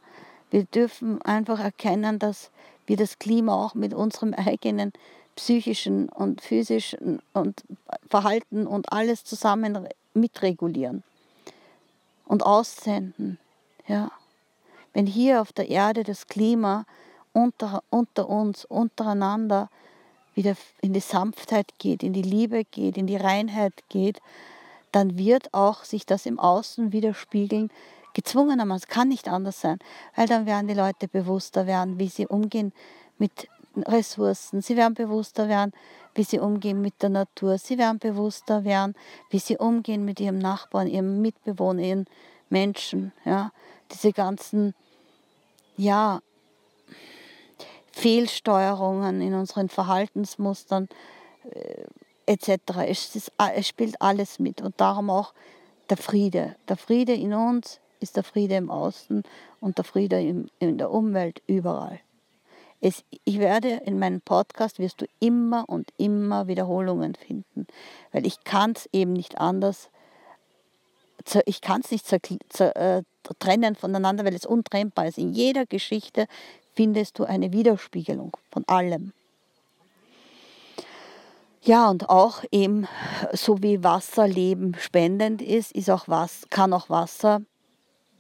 Wir 0.50 0.66
dürfen 0.66 1.22
einfach 1.22 1.60
erkennen, 1.60 2.20
dass 2.20 2.52
wir 2.86 2.98
das 2.98 3.18
Klima 3.18 3.54
auch 3.54 3.74
mit 3.74 3.94
unserem 3.94 4.34
eigenen 4.38 4.92
psychischen 5.38 6.10
und 6.10 6.42
physischen 6.42 7.22
und 7.32 7.64
Verhalten 8.10 8.68
und 8.68 8.92
alles 8.92 9.24
zusammen 9.24 9.88
mitregulieren 10.14 11.04
und 12.32 12.46
aussenden. 12.46 13.38
Ja. 13.88 14.10
Wenn 14.94 15.06
hier 15.06 15.42
auf 15.42 15.52
der 15.52 15.70
Erde 15.70 16.06
das 16.06 16.28
Klima 16.28 16.86
unter, 17.34 17.84
unter 17.90 18.30
uns, 18.30 18.64
untereinander 18.64 19.70
wieder 20.34 20.56
in 20.80 20.94
die 20.94 21.02
Sanftheit 21.02 21.68
geht, 21.78 22.04
in 22.04 22.14
die 22.14 22.22
Liebe 22.22 22.64
geht, 22.64 22.98
in 22.98 23.06
die 23.06 23.18
Reinheit 23.18 23.74
geht, 23.90 24.22
dann 24.94 25.18
wird 25.18 25.54
auch 25.54 25.84
sich 25.84 26.06
das 26.06 26.26
im 26.26 26.40
Außen 26.40 26.94
widerspiegeln, 26.94 27.70
gezwungenermaßen, 28.14 28.88
kann 28.88 29.10
nicht 29.10 29.28
anders 29.28 29.60
sein, 29.60 29.80
weil 30.16 30.28
dann 30.28 30.46
werden 30.46 30.70
die 30.70 30.74
Leute 30.74 31.10
bewusster 31.10 31.68
werden, 31.68 32.00
wie 32.00 32.08
sie 32.08 32.28
umgehen 32.28 32.72
mit 33.18 33.50
Ressourcen, 33.76 34.62
sie 34.62 34.78
werden 34.78 34.94
bewusster 34.94 35.50
werden, 35.50 35.74
wie 36.16 36.24
sie 36.24 36.40
umgehen 36.40 36.82
mit 36.82 37.02
der 37.02 37.10
Natur, 37.10 37.58
sie 37.58 37.78
werden 37.78 38.00
bewusster 38.00 38.64
werden, 38.64 38.96
wie 39.30 39.40
sie 39.40 39.58
umgehen 39.58 40.06
mit 40.06 40.20
ihrem 40.20 40.40
Nachbarn, 40.40 40.88
ihrem 40.88 41.22
Mitbewohner, 41.22 41.82
ihren 41.82 42.06
Menschen, 42.50 43.14
ja, 43.26 43.52
diese 43.92 44.12
ganzen, 44.12 44.74
ja, 45.78 46.22
Fehlsteuerungen 47.92 49.22
in 49.22 49.34
unseren 49.34 49.70
Verhaltensmustern 49.70 50.88
äh, 51.52 51.84
etc. 52.26 52.62
Es, 52.88 53.16
ist, 53.16 53.32
es 53.38 53.68
spielt 53.68 54.02
alles 54.02 54.40
mit 54.40 54.62
und 54.62 54.80
darum 54.80 55.10
auch 55.10 55.34
der 55.90 55.98
Friede. 55.98 56.56
Der 56.70 56.78
Friede 56.78 57.14
in 57.14 57.34
uns 57.34 57.80
ist 58.00 58.16
der 58.16 58.24
Friede 58.24 58.56
im 58.56 58.72
Außen 58.72 59.24
und 59.60 59.78
der 59.78 59.86
Friede 59.86 60.22
in, 60.22 60.50
in 60.60 60.78
der 60.78 60.92
Umwelt 60.92 61.42
überall. 61.48 62.00
Es, 62.82 63.04
ich 63.24 63.38
werde 63.40 63.70
in 63.86 64.00
meinem 64.00 64.22
Podcast 64.22 64.80
wirst 64.80 65.02
du 65.02 65.06
immer 65.20 65.70
und 65.70 65.94
immer 65.98 66.48
Wiederholungen 66.48 67.14
finden, 67.16 67.68
weil 68.12 68.26
ich 68.26 68.44
kann 68.44 68.72
es 68.72 68.90
eben 68.92 69.14
nicht 69.14 69.38
anders, 69.38 69.90
ich 71.46 71.62
kann 71.62 71.82
es 71.82 71.92
nicht 71.92 72.08
zer, 72.08 72.18
zer, 72.50 72.76
äh, 72.76 73.04
trennen 73.40 73.76
voneinander, 73.76 74.26
weil 74.26 74.34
es 74.34 74.48
untrennbar 74.48 75.08
ist. 75.08 75.20
In 75.20 75.32
jeder 75.32 75.68
Geschichte 75.68 76.26
findest 76.74 77.20
du 77.20 77.26
eine 77.26 77.54
Widerspiegelung 77.54 78.36
von 78.50 78.68
allem. 78.68 79.14
Ja, 81.64 81.92
und 81.92 82.10
auch 82.10 82.44
eben, 82.52 82.88
so 83.34 83.62
wie 83.62 83.84
Wasser 83.84 84.28
Leben 84.28 84.76
spendend 84.80 85.44
ist, 85.44 85.72
ist 85.74 85.92
auch 85.92 86.08
was, 86.08 86.48
kann 86.50 86.74
auch 86.74 86.90
Wasser 86.90 87.44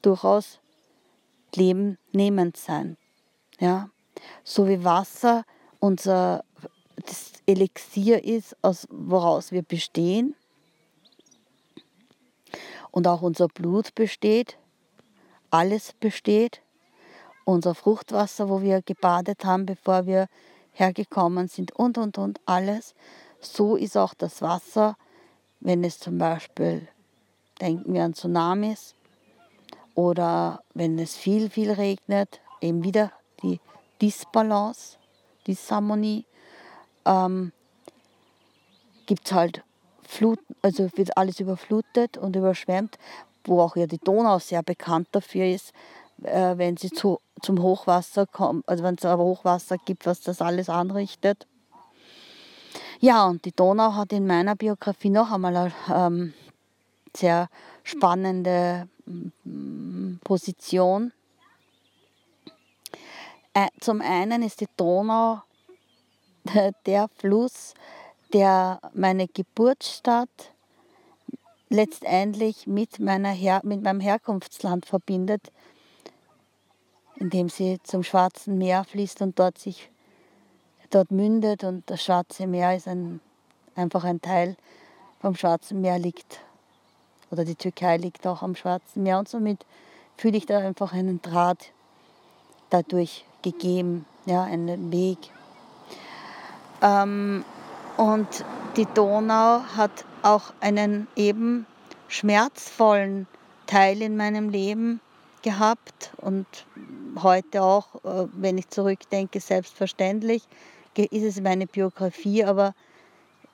durchaus 0.03 0.59
Leben 1.55 1.97
nehmend 2.11 2.55
sein. 2.55 2.97
Ja? 3.59 3.89
So 4.43 4.67
wie 4.67 4.83
Wasser 4.83 5.43
unser 5.79 6.43
das 6.95 7.33
Elixier 7.45 8.23
ist, 8.23 8.55
aus 8.61 8.87
woraus 8.91 9.51
wir 9.51 9.63
bestehen 9.63 10.35
und 12.91 13.07
auch 13.07 13.21
unser 13.21 13.47
Blut 13.47 13.95
besteht, 13.95 14.57
alles 15.49 15.93
besteht, 15.93 16.61
unser 17.45 17.73
Fruchtwasser, 17.75 18.49
wo 18.49 18.61
wir 18.61 18.81
gebadet 18.81 19.45
haben, 19.45 19.65
bevor 19.65 20.05
wir 20.05 20.27
hergekommen 20.73 21.47
sind 21.47 21.71
und, 21.73 21.97
und, 21.97 22.17
und, 22.17 22.39
alles. 22.45 22.93
So 23.39 23.75
ist 23.75 23.97
auch 23.97 24.13
das 24.13 24.41
Wasser, 24.41 24.95
wenn 25.59 25.83
es 25.83 25.99
zum 25.99 26.17
Beispiel, 26.17 26.87
denken 27.59 27.93
wir 27.93 28.03
an 28.03 28.13
Tsunamis, 28.13 28.95
oder 29.95 30.63
wenn 30.73 30.97
es 30.99 31.17
viel, 31.17 31.49
viel 31.49 31.71
regnet, 31.71 32.39
eben 32.61 32.83
wieder 32.83 33.11
die 33.43 33.59
Disbalance, 34.01 34.97
Disharmonie, 35.47 36.25
ähm, 37.05 37.51
gibt 39.05 39.25
es 39.25 39.33
halt 39.33 39.63
Flut, 40.03 40.39
also 40.61 40.89
wird 40.95 41.15
alles 41.15 41.39
überflutet 41.39 42.17
und 42.17 42.35
überschwemmt, 42.35 42.97
wo 43.45 43.61
auch 43.61 43.75
ja 43.75 43.87
die 43.87 43.97
Donau 43.97 44.39
sehr 44.39 44.61
bekannt 44.61 45.07
dafür 45.11 45.45
ist, 45.45 45.71
äh, 46.23 46.57
wenn 46.57 46.77
sie 46.77 46.89
zu, 46.89 47.19
zum 47.41 47.61
Hochwasser 47.61 48.25
kommt, 48.27 48.67
also 48.67 48.83
wenn 48.83 48.95
es 48.95 49.05
aber 49.05 49.23
Hochwasser 49.23 49.77
gibt, 49.77 50.05
was 50.05 50.21
das 50.21 50.41
alles 50.41 50.69
anrichtet. 50.69 51.47
Ja, 52.99 53.25
und 53.25 53.45
die 53.45 53.51
Donau 53.51 53.95
hat 53.95 54.13
in 54.13 54.27
meiner 54.27 54.55
Biografie 54.55 55.09
noch 55.09 55.31
einmal 55.31 55.55
eine 55.55 55.73
ähm, 55.93 56.33
sehr 57.15 57.49
spannende 57.83 58.87
mm, 59.05 60.17
Position. 60.23 61.11
Äh, 63.53 63.67
zum 63.81 64.01
einen 64.01 64.43
ist 64.43 64.61
die 64.61 64.69
Donau 64.77 65.41
der 66.85 67.09
Fluss, 67.17 67.73
der 68.33 68.79
meine 68.93 69.27
Geburtsstadt 69.27 70.53
letztendlich 71.69 72.65
mit, 72.65 72.99
meiner 72.99 73.31
Her 73.31 73.61
mit 73.63 73.81
meinem 73.81 73.99
Herkunftsland 73.99 74.85
verbindet, 74.85 75.51
indem 77.15 77.49
sie 77.49 77.79
zum 77.83 78.03
Schwarzen 78.03 78.57
Meer 78.57 78.85
fließt 78.85 79.21
und 79.21 79.37
dort 79.37 79.57
sich 79.57 79.89
dort 80.89 81.11
mündet 81.11 81.63
und 81.63 81.89
das 81.89 82.03
Schwarze 82.03 82.47
Meer 82.47 82.75
ist 82.75 82.87
ein, 82.87 83.19
einfach 83.75 84.05
ein 84.05 84.21
Teil 84.21 84.55
vom 85.19 85.35
Schwarzen 85.35 85.81
Meer 85.81 85.99
liegt. 85.99 86.39
Oder 87.31 87.45
die 87.45 87.55
Türkei 87.55 87.97
liegt 87.97 88.25
auch 88.27 88.41
am 88.41 88.55
Schwarzen 88.55 89.03
Meer 89.03 89.19
und 89.19 89.27
somit 89.27 89.65
fühle 90.17 90.37
ich 90.37 90.45
da 90.45 90.59
einfach 90.59 90.93
einen 90.93 91.21
Draht 91.21 91.71
dadurch 92.69 93.25
gegeben, 93.41 94.05
ja, 94.25 94.43
einen 94.43 94.91
Weg. 94.91 95.17
Ähm, 96.81 97.43
und 97.97 98.27
die 98.75 98.87
Donau 98.93 99.61
hat 99.75 100.05
auch 100.23 100.53
einen 100.59 101.07
eben 101.15 101.65
schmerzvollen 102.07 103.27
Teil 103.67 104.01
in 104.01 104.17
meinem 104.17 104.49
Leben 104.49 104.99
gehabt 105.41 106.11
und 106.17 106.45
heute 107.21 107.63
auch, 107.63 107.95
äh, 108.03 108.27
wenn 108.33 108.57
ich 108.57 108.69
zurückdenke, 108.69 109.39
selbstverständlich 109.39 110.43
ist 110.95 111.23
es 111.23 111.41
meine 111.41 111.67
Biografie, 111.67 112.43
aber 112.43 112.73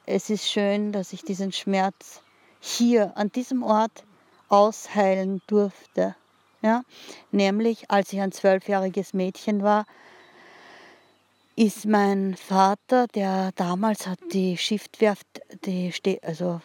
es 0.05 0.29
ist 0.29 0.49
schön, 0.49 0.91
dass 0.91 1.13
ich 1.13 1.23
diesen 1.23 1.51
Schmerz 1.51 2.21
hier 2.59 3.15
an 3.15 3.31
diesem 3.31 3.63
Ort 3.63 4.03
ausheilen 4.49 5.41
durfte. 5.47 6.15
Ja? 6.67 6.83
Nämlich 7.31 7.89
als 7.89 8.11
ich 8.11 8.19
ein 8.19 8.33
zwölfjähriges 8.33 9.13
Mädchen 9.13 9.63
war, 9.63 9.85
ist 11.55 11.85
mein 11.85 12.35
Vater, 12.35 13.07
der 13.07 13.53
damals 13.55 14.05
hat 14.05 14.19
die 14.33 14.57
Schiffwerft, 14.57 15.25
die 15.65 15.93
also 16.21 16.59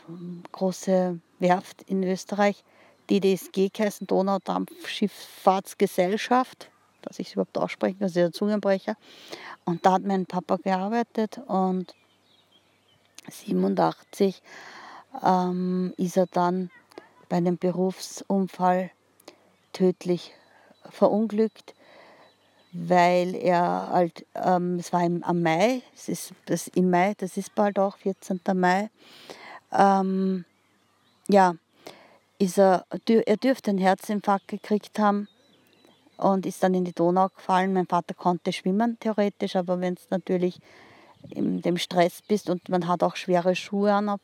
große 0.51 1.21
Werft 1.39 1.83
in 1.83 2.03
Österreich, 2.03 2.65
die 3.09 3.21
DSG 3.21 3.69
geheißen, 3.73 4.09
Donaudampfschifffahrtsgesellschaft, 4.09 6.73
dass 7.01 7.21
ich 7.21 7.29
es 7.29 7.35
überhaupt 7.35 7.57
aussprechen 7.57 8.01
kann, 8.01 8.09
ist 8.09 8.17
der 8.17 8.33
Zungenbrecher. 8.33 8.97
Und 9.65 9.87
da 9.87 9.93
hat 9.93 10.03
mein 10.03 10.27
Papa 10.27 10.57
gearbeitet 10.57 11.39
und 11.47 11.95
87 13.31 14.43
ähm, 15.25 15.95
ist 15.97 16.17
er 16.17 16.27
dann 16.27 16.73
bei 17.29 17.37
einem 17.39 17.57
Berufsunfall 17.57 18.91
tödlich 19.73 20.33
verunglückt, 20.91 21.75
weil 22.73 23.35
er 23.35 23.89
halt, 23.91 24.27
ähm, 24.35 24.79
es 24.79 24.93
war 24.93 25.05
im, 25.05 25.23
am 25.23 25.43
Mai, 25.43 25.83
es 25.95 26.09
ist 26.09 26.33
das 26.47 26.69
im 26.69 26.91
Mai, 26.91 27.15
das 27.19 27.37
ist 27.37 27.55
bald 27.55 27.79
auch 27.79 27.97
14. 27.99 28.41
Mai, 28.55 28.91
ähm, 29.73 30.45
ja, 31.29 31.55
ist 32.39 32.59
er, 32.59 32.85
er 33.07 33.37
dürfte 33.37 33.71
einen 33.71 33.79
Herzinfarkt 33.79 34.49
gekriegt 34.49 34.99
haben 34.99 35.29
und 36.17 36.47
ist 36.47 36.63
dann 36.63 36.75
in 36.75 36.85
die 36.85 36.93
Donau 36.93 37.29
gefallen. 37.29 37.73
Mein 37.73 37.87
Vater 37.87 38.15
konnte 38.15 38.53
schwimmen, 38.53 38.99
theoretisch, 39.01 39.57
aber 39.57 39.81
wenn 39.81 39.95
es 39.95 40.11
natürlich 40.11 40.59
in 41.31 41.63
dem 41.63 41.79
Stress 41.79 42.21
bist 42.27 42.51
und 42.51 42.69
man 42.69 42.89
hat 42.89 43.03
auch 43.03 43.17
schwere 43.17 43.55
Schuhe 43.55 43.93
an 43.93 44.09
auf, 44.09 44.21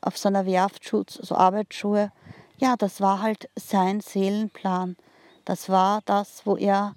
auf 0.00 0.16
so 0.16 0.28
einer 0.28 0.46
Werft, 0.46 0.84
so 0.88 1.34
Arbeitsschuhe, 1.34 2.12
ja, 2.58 2.76
das 2.76 3.00
war 3.00 3.22
halt 3.22 3.48
sein 3.56 4.00
Seelenplan. 4.00 4.96
Das 5.44 5.68
war 5.68 6.02
das, 6.04 6.44
wo 6.44 6.56
er 6.56 6.94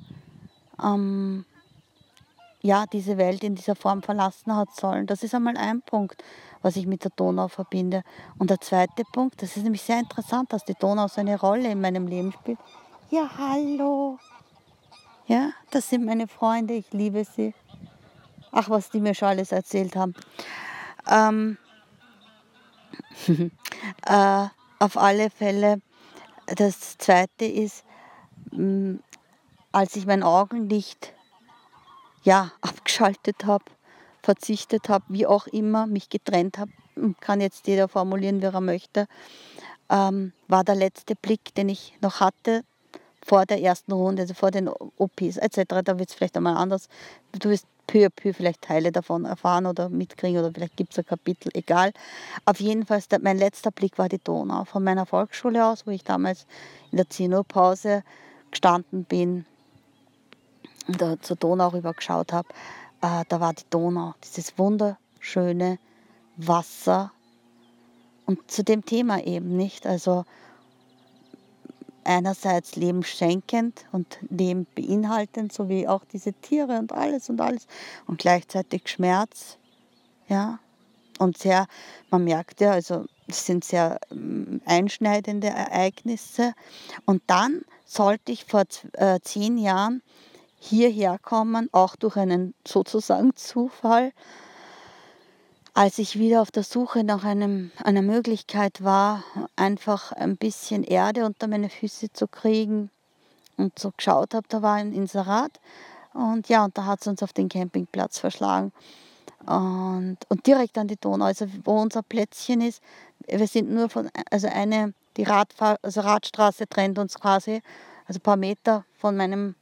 ähm, 0.84 1.46
ja, 2.62 2.86
diese 2.86 3.18
Welt 3.18 3.44
in 3.44 3.56
dieser 3.56 3.76
Form 3.76 4.04
verlassen 4.04 4.56
hat 4.56 4.76
sollen. 4.76 5.08
Das 5.08 5.24
ist 5.24 5.34
einmal 5.34 5.58
ein 5.58 5.82
Punkt, 5.82 6.24
was 6.62 6.76
ich 6.76 6.86
mit 6.86 7.04
der 7.04 7.12
Donau 7.16 7.48
verbinde. 7.48 8.04
Und 8.38 8.50
der 8.50 8.60
zweite 8.60 9.04
Punkt, 9.12 9.42
das 9.42 9.58
ist 9.58 9.64
nämlich 9.64 9.82
sehr 9.82 10.00
interessant, 10.00 10.54
dass 10.54 10.64
die 10.64 10.76
Donau 10.76 11.08
so 11.08 11.22
eine 11.22 11.40
Rolle 11.40 11.72
in 11.72 11.82
meinem 11.82 12.08
Leben 12.08 12.32
spielt. 12.32 12.60
Ja, 13.10 13.30
hallo. 13.38 14.20
Ja, 15.28 15.52
das 15.72 15.90
sind 15.90 16.06
meine 16.06 16.28
Freunde, 16.28 16.74
ich 16.74 16.92
liebe 16.92 17.24
sie. 17.26 17.54
Ach, 18.52 18.70
was 18.70 18.90
die 18.90 19.00
mir 19.00 19.16
schon 19.16 19.30
alles 19.30 19.52
erzählt 19.52 19.96
haben. 19.96 20.14
Ähm, 21.10 21.58
äh, 24.06 24.48
auf 24.82 24.98
alle 24.98 25.30
Fälle, 25.30 25.82
das 26.48 26.98
zweite 26.98 27.46
ist, 27.46 27.84
mm, 28.52 28.96
als 29.72 29.96
ich 29.96 30.06
mein 30.06 30.24
Augenlicht 30.24 31.14
ja, 32.24 32.52
abgeschaltet 32.62 33.46
habe, 33.46 33.66
verzichtet 34.24 34.90
habe, 34.90 35.06
wie 35.10 35.26
auch 35.26 35.48
immer, 35.48 35.88
mich 35.88 36.10
getrennt 36.10 36.58
habe, 36.58 36.72
kann 37.20 37.42
jetzt 37.42 37.68
jeder 37.68 37.88
formulieren, 37.88 38.42
wie 38.42 38.46
er 38.46 38.62
möchte, 38.62 39.08
ähm, 39.90 40.34
war 40.48 40.64
der 40.64 40.76
letzte 40.76 41.16
Blick, 41.16 41.54
den 41.56 41.70
ich 41.70 41.98
noch 42.02 42.20
hatte 42.20 42.64
vor 43.24 43.46
der 43.46 43.62
ersten 43.62 43.92
Runde, 43.92 44.24
also 44.24 44.34
vor 44.34 44.50
den 44.50 44.68
OPs 44.68 45.38
etc. 45.38 45.84
Da 45.84 46.00
wird 46.00 46.10
es 46.10 46.16
vielleicht 46.16 46.38
einmal 46.38 46.58
anders. 46.58 46.88
Du 47.34 47.50
wirst 47.50 47.68
peu 47.88 48.06
à 48.06 48.10
peu 48.10 48.34
vielleicht 48.34 48.62
Teile 48.62 48.92
davon 48.92 49.26
erfahren 49.26 49.66
oder 49.66 49.90
mitkriegen 49.90 50.40
oder 50.40 50.52
vielleicht 50.54 50.78
gibt 50.78 50.94
es 50.94 51.00
ein 51.00 51.06
Kapitel, 51.06 51.52
egal. 51.54 51.92
Auf 52.46 52.60
jeden 52.60 52.86
Fall, 52.86 53.02
mein 53.22 53.38
letzter 53.38 53.72
Blick 53.72 53.98
war 53.98 54.10
die 54.10 54.24
Donau 54.24 54.66
von 54.66 54.84
meiner 54.84 55.06
Volksschule 55.06 55.66
aus, 55.66 55.86
wo 55.86 55.92
ich 55.92 56.04
damals 56.04 56.46
in 56.92 56.98
der 56.98 57.10
10 57.10 57.34
Uhr 57.34 57.44
Pause 57.44 58.04
gestanden 58.50 59.06
bin 59.06 59.46
und 60.88 61.02
da 61.02 61.20
zur 61.22 61.38
Donau 61.38 61.70
rüber 61.70 61.94
geschaut 61.94 62.34
habe, 62.34 62.50
äh, 63.02 63.24
da 63.28 63.40
war 63.40 63.54
die 63.54 63.64
Donau, 63.70 64.14
dieses 64.24 64.58
wunderschöne 64.58 65.80
Wasser. 66.38 67.12
Und 68.26 68.50
zu 68.50 68.64
dem 68.64 68.86
Thema 68.86 69.24
eben 69.24 69.58
nicht. 69.58 69.86
Also 69.86 70.26
einerseits 72.04 72.76
Leben 72.76 73.04
schenkend 73.04 73.86
und 73.92 74.20
Leben 74.30 74.68
beinhaltend, 74.76 75.54
so 75.54 75.70
wie 75.70 75.88
auch 75.88 76.04
diese 76.06 76.34
Tiere 76.34 76.80
und 76.80 76.92
alles 76.92 77.30
und 77.30 77.42
alles. 77.42 77.68
Und 78.08 78.20
gleichzeitig 78.20 78.88
Schmerz. 78.88 79.58
Ja. 80.28 80.60
Und 81.20 81.38
sehr, 81.38 81.68
man 82.10 82.24
merkt 82.24 82.62
ja, 82.62 82.72
also 82.72 83.06
es 83.28 83.46
sind 83.46 83.64
sehr 83.64 84.00
ähm, 84.12 84.62
einschneidende 84.66 85.48
Ereignisse. 85.48 86.54
Und 87.06 87.22
dann 87.28 87.62
sollte 87.86 88.32
ich 88.32 88.46
vor 88.46 88.64
äh, 88.94 89.20
zehn 89.22 89.58
Jahren 89.58 90.02
hierher 90.60 91.18
kommen, 91.20 91.70
auch 91.72 91.96
durch 91.96 92.18
einen 92.18 92.54
sozusagen 92.68 93.36
Zufall, 93.36 94.12
als 95.74 96.00
ich 96.00 96.20
wieder 96.20 96.42
auf 96.42 96.52
der 96.52 96.64
Suche 96.64 97.04
nach 97.04 97.24
einem, 97.24 97.72
einer 97.84 98.02
Möglichkeit 98.02 98.84
war, 98.84 99.24
einfach 99.56 100.12
ein 100.12 100.38
bisschen 100.38 100.84
Erde 100.84 101.26
unter 101.26 101.48
meine 101.48 101.70
Füße 101.70 102.12
zu 102.12 102.28
kriegen 102.28 102.90
und 103.58 103.78
so 103.80 103.92
geschaut 103.96 104.34
habe, 104.34 104.46
da 104.50 104.62
war 104.62 104.76
ein 104.76 104.94
Inserat 104.94 105.60
und 106.14 106.50
ja, 106.50 106.66
und 106.66 106.78
da 106.78 106.86
hat 106.86 107.02
es 107.02 107.08
uns 107.08 107.24
auf 107.24 107.34
den 107.34 107.48
Campingplatz 107.48 108.20
verschlagen. 108.20 108.74
Und, 109.46 110.18
und 110.28 110.46
direkt 110.46 110.78
an 110.78 110.88
die 110.88 110.98
Donau, 110.98 111.26
also 111.26 111.48
wo 111.64 111.82
unser 111.82 112.04
Plätzchen 112.04 112.62
ist. 112.62 112.82
Wir 113.28 113.48
sind 113.48 113.72
nur 113.72 113.90
von, 113.90 114.10
also 114.30 114.48
eine, 114.48 114.94
die 115.18 115.24
Radfahr 115.24 115.78
also 115.82 116.02
Radstraße 116.02 116.68
trennt 116.68 117.00
uns 117.00 117.20
quasi, 117.20 117.62
also 118.08 118.20
ein 118.20 118.24
paar 118.24 118.38
Meter 118.38 118.86
von 118.98 119.18
meinem 119.18 119.56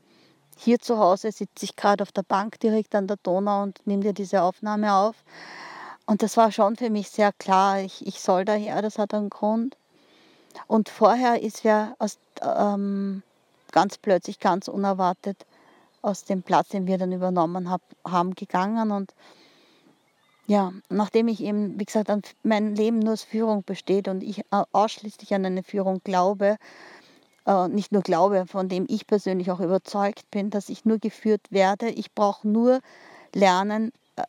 hier 0.57 0.79
zu 0.79 0.97
Hause 0.97 1.31
sitze 1.31 1.63
ich 1.63 1.77
gerade 1.77 2.01
auf 2.01 2.11
der 2.11 2.23
Bank 2.23 2.59
direkt 2.59 2.93
an 2.93 3.07
der 3.07 3.15
Donau 3.23 3.63
und 3.63 3.79
nehme 3.85 4.03
dir 4.03 4.13
diese 4.13 4.41
Aufnahme 4.41 4.93
auf. 4.93 5.15
Und 6.09 6.23
das 6.23 6.37
war 6.37 6.51
schon 6.51 6.75
für 6.75 6.89
mich 6.89 7.11
sehr 7.11 7.31
klar, 7.31 7.81
ich, 7.81 8.03
ich 8.07 8.19
soll 8.19 8.43
daher, 8.43 8.81
das 8.81 8.97
hat 8.97 9.13
einen 9.13 9.29
Grund. 9.29 9.77
Und 10.65 10.89
vorher 10.89 11.43
ist 11.43 11.63
wer 11.63 11.95
aus, 11.99 12.17
ähm, 12.41 13.21
ganz 13.71 13.99
plötzlich, 13.99 14.39
ganz 14.39 14.67
unerwartet 14.69 15.45
aus 16.01 16.23
dem 16.23 16.41
Platz, 16.41 16.69
den 16.69 16.87
wir 16.87 16.97
dann 16.97 17.11
übernommen 17.11 17.69
hab, 17.69 17.83
haben, 18.03 18.33
gegangen. 18.33 18.89
Und 18.89 19.13
ja, 20.47 20.73
nachdem 20.89 21.27
ich 21.27 21.43
eben, 21.43 21.79
wie 21.79 21.85
gesagt, 21.85 22.09
mein 22.41 22.75
Leben 22.75 22.97
nur 22.97 23.13
aus 23.13 23.21
Führung 23.21 23.63
besteht 23.63 24.07
und 24.07 24.23
ich 24.23 24.41
ausschließlich 24.71 25.31
an 25.35 25.45
eine 25.45 25.61
Führung 25.61 26.01
glaube, 26.03 26.57
äh, 27.45 27.67
nicht 27.67 27.91
nur 27.91 28.01
glaube, 28.01 28.47
von 28.47 28.67
dem 28.67 28.87
ich 28.89 29.05
persönlich 29.05 29.51
auch 29.51 29.59
überzeugt 29.59 30.31
bin, 30.31 30.49
dass 30.49 30.69
ich 30.69 30.85
nur 30.85 30.97
geführt 30.97 31.51
werde. 31.51 31.87
Ich 31.89 32.15
brauche 32.15 32.47
nur 32.47 32.79
lernen, 33.35 33.91
äh, 34.15 34.23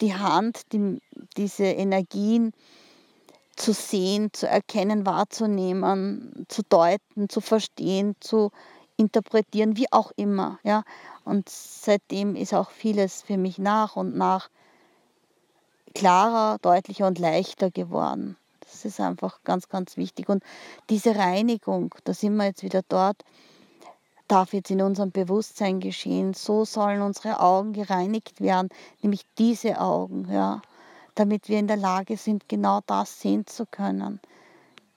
die 0.00 0.14
Hand, 0.14 0.72
die, 0.72 1.00
diese 1.36 1.64
Energien 1.64 2.52
zu 3.56 3.72
sehen, 3.72 4.32
zu 4.32 4.48
erkennen, 4.48 5.04
wahrzunehmen, 5.04 6.46
zu 6.48 6.62
deuten, 6.68 7.28
zu 7.28 7.40
verstehen, 7.40 8.16
zu 8.20 8.50
interpretieren, 8.96 9.76
wie 9.76 9.90
auch 9.92 10.12
immer. 10.16 10.58
Ja? 10.62 10.84
Und 11.24 11.48
seitdem 11.48 12.36
ist 12.36 12.54
auch 12.54 12.70
vieles 12.70 13.22
für 13.22 13.36
mich 13.36 13.58
nach 13.58 13.96
und 13.96 14.16
nach 14.16 14.48
klarer, 15.94 16.58
deutlicher 16.62 17.06
und 17.06 17.18
leichter 17.18 17.70
geworden. 17.70 18.36
Das 18.60 18.84
ist 18.84 19.00
einfach 19.00 19.40
ganz, 19.44 19.68
ganz 19.68 19.96
wichtig. 19.96 20.28
Und 20.28 20.42
diese 20.88 21.16
Reinigung, 21.16 21.94
da 22.04 22.14
sind 22.14 22.36
wir 22.36 22.44
jetzt 22.44 22.62
wieder 22.62 22.82
dort, 22.88 23.24
darf 24.30 24.52
jetzt 24.52 24.70
in 24.70 24.80
unserem 24.80 25.10
Bewusstsein 25.10 25.80
geschehen. 25.80 26.34
So 26.34 26.64
sollen 26.64 27.02
unsere 27.02 27.40
Augen 27.40 27.72
gereinigt 27.72 28.40
werden, 28.40 28.68
nämlich 29.02 29.22
diese 29.38 29.80
Augen, 29.80 30.28
ja, 30.30 30.62
damit 31.14 31.48
wir 31.48 31.58
in 31.58 31.66
der 31.66 31.76
Lage 31.76 32.16
sind, 32.16 32.48
genau 32.48 32.80
das 32.86 33.20
sehen 33.20 33.46
zu 33.46 33.66
können. 33.66 34.20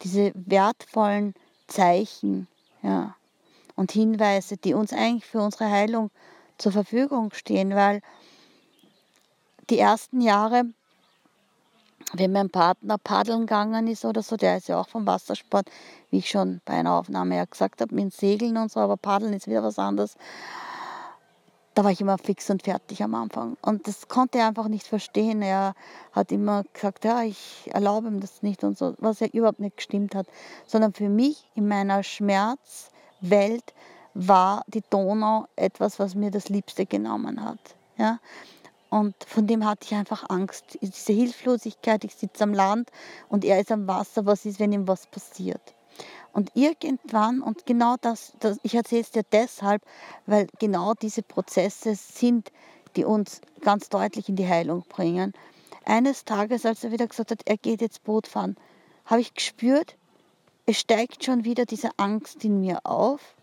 Diese 0.04 0.32
wertvollen 0.36 1.34
Zeichen 1.68 2.48
ja, 2.84 3.16
und 3.76 3.92
Hinweise, 3.92 4.58
die 4.58 4.74
uns 4.74 4.94
eigentlich 4.94 5.26
für 5.26 5.42
unsere 5.42 5.70
Heilung 5.70 6.12
zur 6.58 6.72
Verfügung 6.72 7.32
stehen, 7.34 7.74
weil 7.74 8.02
die 9.70 9.80
ersten 9.80 10.22
Jahre 10.22 10.66
wenn 12.14 12.32
mein 12.32 12.50
Partner 12.50 12.98
paddeln 12.98 13.42
gegangen 13.42 13.88
ist 13.88 14.06
oder 14.06 14.22
so, 14.22 14.38
der 14.38 14.58
ist 14.58 14.68
ja 14.68 14.80
auch 14.80 14.88
vom 14.88 15.06
Wassersport, 15.08 15.70
wie 16.12 16.20
ich 16.20 16.30
schon 16.30 16.62
bei 16.66 16.74
einer 16.74 16.94
Aufnahme 16.94 17.36
ja 17.36 17.46
gesagt 17.46 17.82
habe, 17.82 17.94
mit 17.94 18.14
Segeln 18.14 18.58
und 18.58 18.72
so, 18.72 18.80
aber 18.80 18.98
Paddeln 18.98 19.34
ist 19.34 19.48
wieder 19.48 19.64
was 19.64 19.80
anderes. 19.80 20.16
Da 21.74 21.84
war 21.84 21.90
ich 21.90 22.02
immer 22.02 22.20
fix 22.20 22.52
und 22.52 22.62
fertig 22.62 23.02
am 23.02 23.16
Anfang. 23.16 23.58
Und 23.64 23.88
das 23.88 24.08
konnte 24.08 24.38
er 24.38 24.48
einfach 24.48 24.68
nicht 24.68 24.86
verstehen. 24.86 25.42
Er 25.42 25.74
hat 26.12 26.32
immer 26.32 26.64
gesagt, 26.72 27.04
ja, 27.04 27.24
ich 27.24 27.68
erlaube 27.74 28.10
ihm 28.10 28.20
das 28.20 28.44
nicht 28.44 28.64
und 28.64 28.78
so, 28.78 28.94
was 29.00 29.22
ja 29.22 29.28
überhaupt 29.28 29.60
nicht 29.60 29.78
gestimmt 29.78 30.14
hat. 30.14 30.28
Sondern 30.68 30.94
für 30.94 31.10
mich 31.10 31.50
in 31.56 31.68
meiner 31.68 32.04
Schmerzwelt 32.04 33.74
war 34.14 34.64
die 34.68 34.84
Donau 34.88 35.48
etwas, 35.56 35.98
was 35.98 36.14
mir 36.14 36.30
das 36.30 36.48
Liebste 36.48 36.86
genommen 36.86 37.44
hat. 37.44 37.76
Ja? 37.98 38.20
Und 38.94 39.16
von 39.26 39.48
dem 39.48 39.66
hatte 39.66 39.88
ich 39.88 39.96
einfach 39.96 40.30
Angst. 40.30 40.78
Diese 40.80 41.14
Hilflosigkeit, 41.14 42.04
ich 42.04 42.14
sitze 42.14 42.44
am 42.44 42.54
Land 42.54 42.92
und 43.28 43.44
er 43.44 43.60
ist 43.60 43.72
am 43.72 43.88
Wasser, 43.88 44.28
was 44.28 44.46
ist, 44.46 44.60
wenn 44.60 44.72
ihm 44.72 44.88
was 44.88 45.08
passiert? 45.08 45.74
Und 46.32 46.52
irgendwann, 46.54 47.42
und 47.42 47.66
genau 47.66 47.96
das, 48.00 48.34
das 48.40 48.60
ich 48.62 48.76
erzähle 48.76 49.02
es 49.02 49.10
dir 49.10 49.24
deshalb, 49.32 49.82
weil 50.28 50.46
genau 50.60 50.94
diese 50.94 51.24
Prozesse 51.24 51.96
sind, 51.96 52.52
die 52.96 53.04
uns 53.04 53.42
ganz 53.62 53.90
deutlich 53.90 54.30
in 54.30 54.36
die 54.36 54.48
Heilung 54.48 54.84
bringen. 54.88 55.34
Eines 55.86 56.24
Tages, 56.24 56.64
als 56.64 56.84
er 56.84 56.92
wieder 56.92 57.08
gesagt 57.08 57.32
hat, 57.32 57.42
er 57.46 57.58
geht 57.58 57.82
jetzt 57.82 58.04
Boot 58.04 58.28
fahren, 58.28 58.56
habe 59.06 59.22
ich 59.22 59.34
gespürt, 59.34 59.96
es 60.68 60.80
steigt 60.80 61.26
schon 61.26 61.46
wieder 61.46 61.66
diese 61.66 61.90
Angst 61.98 62.46
in 62.46 62.60
mir 62.60 62.80
auf 62.84 63.34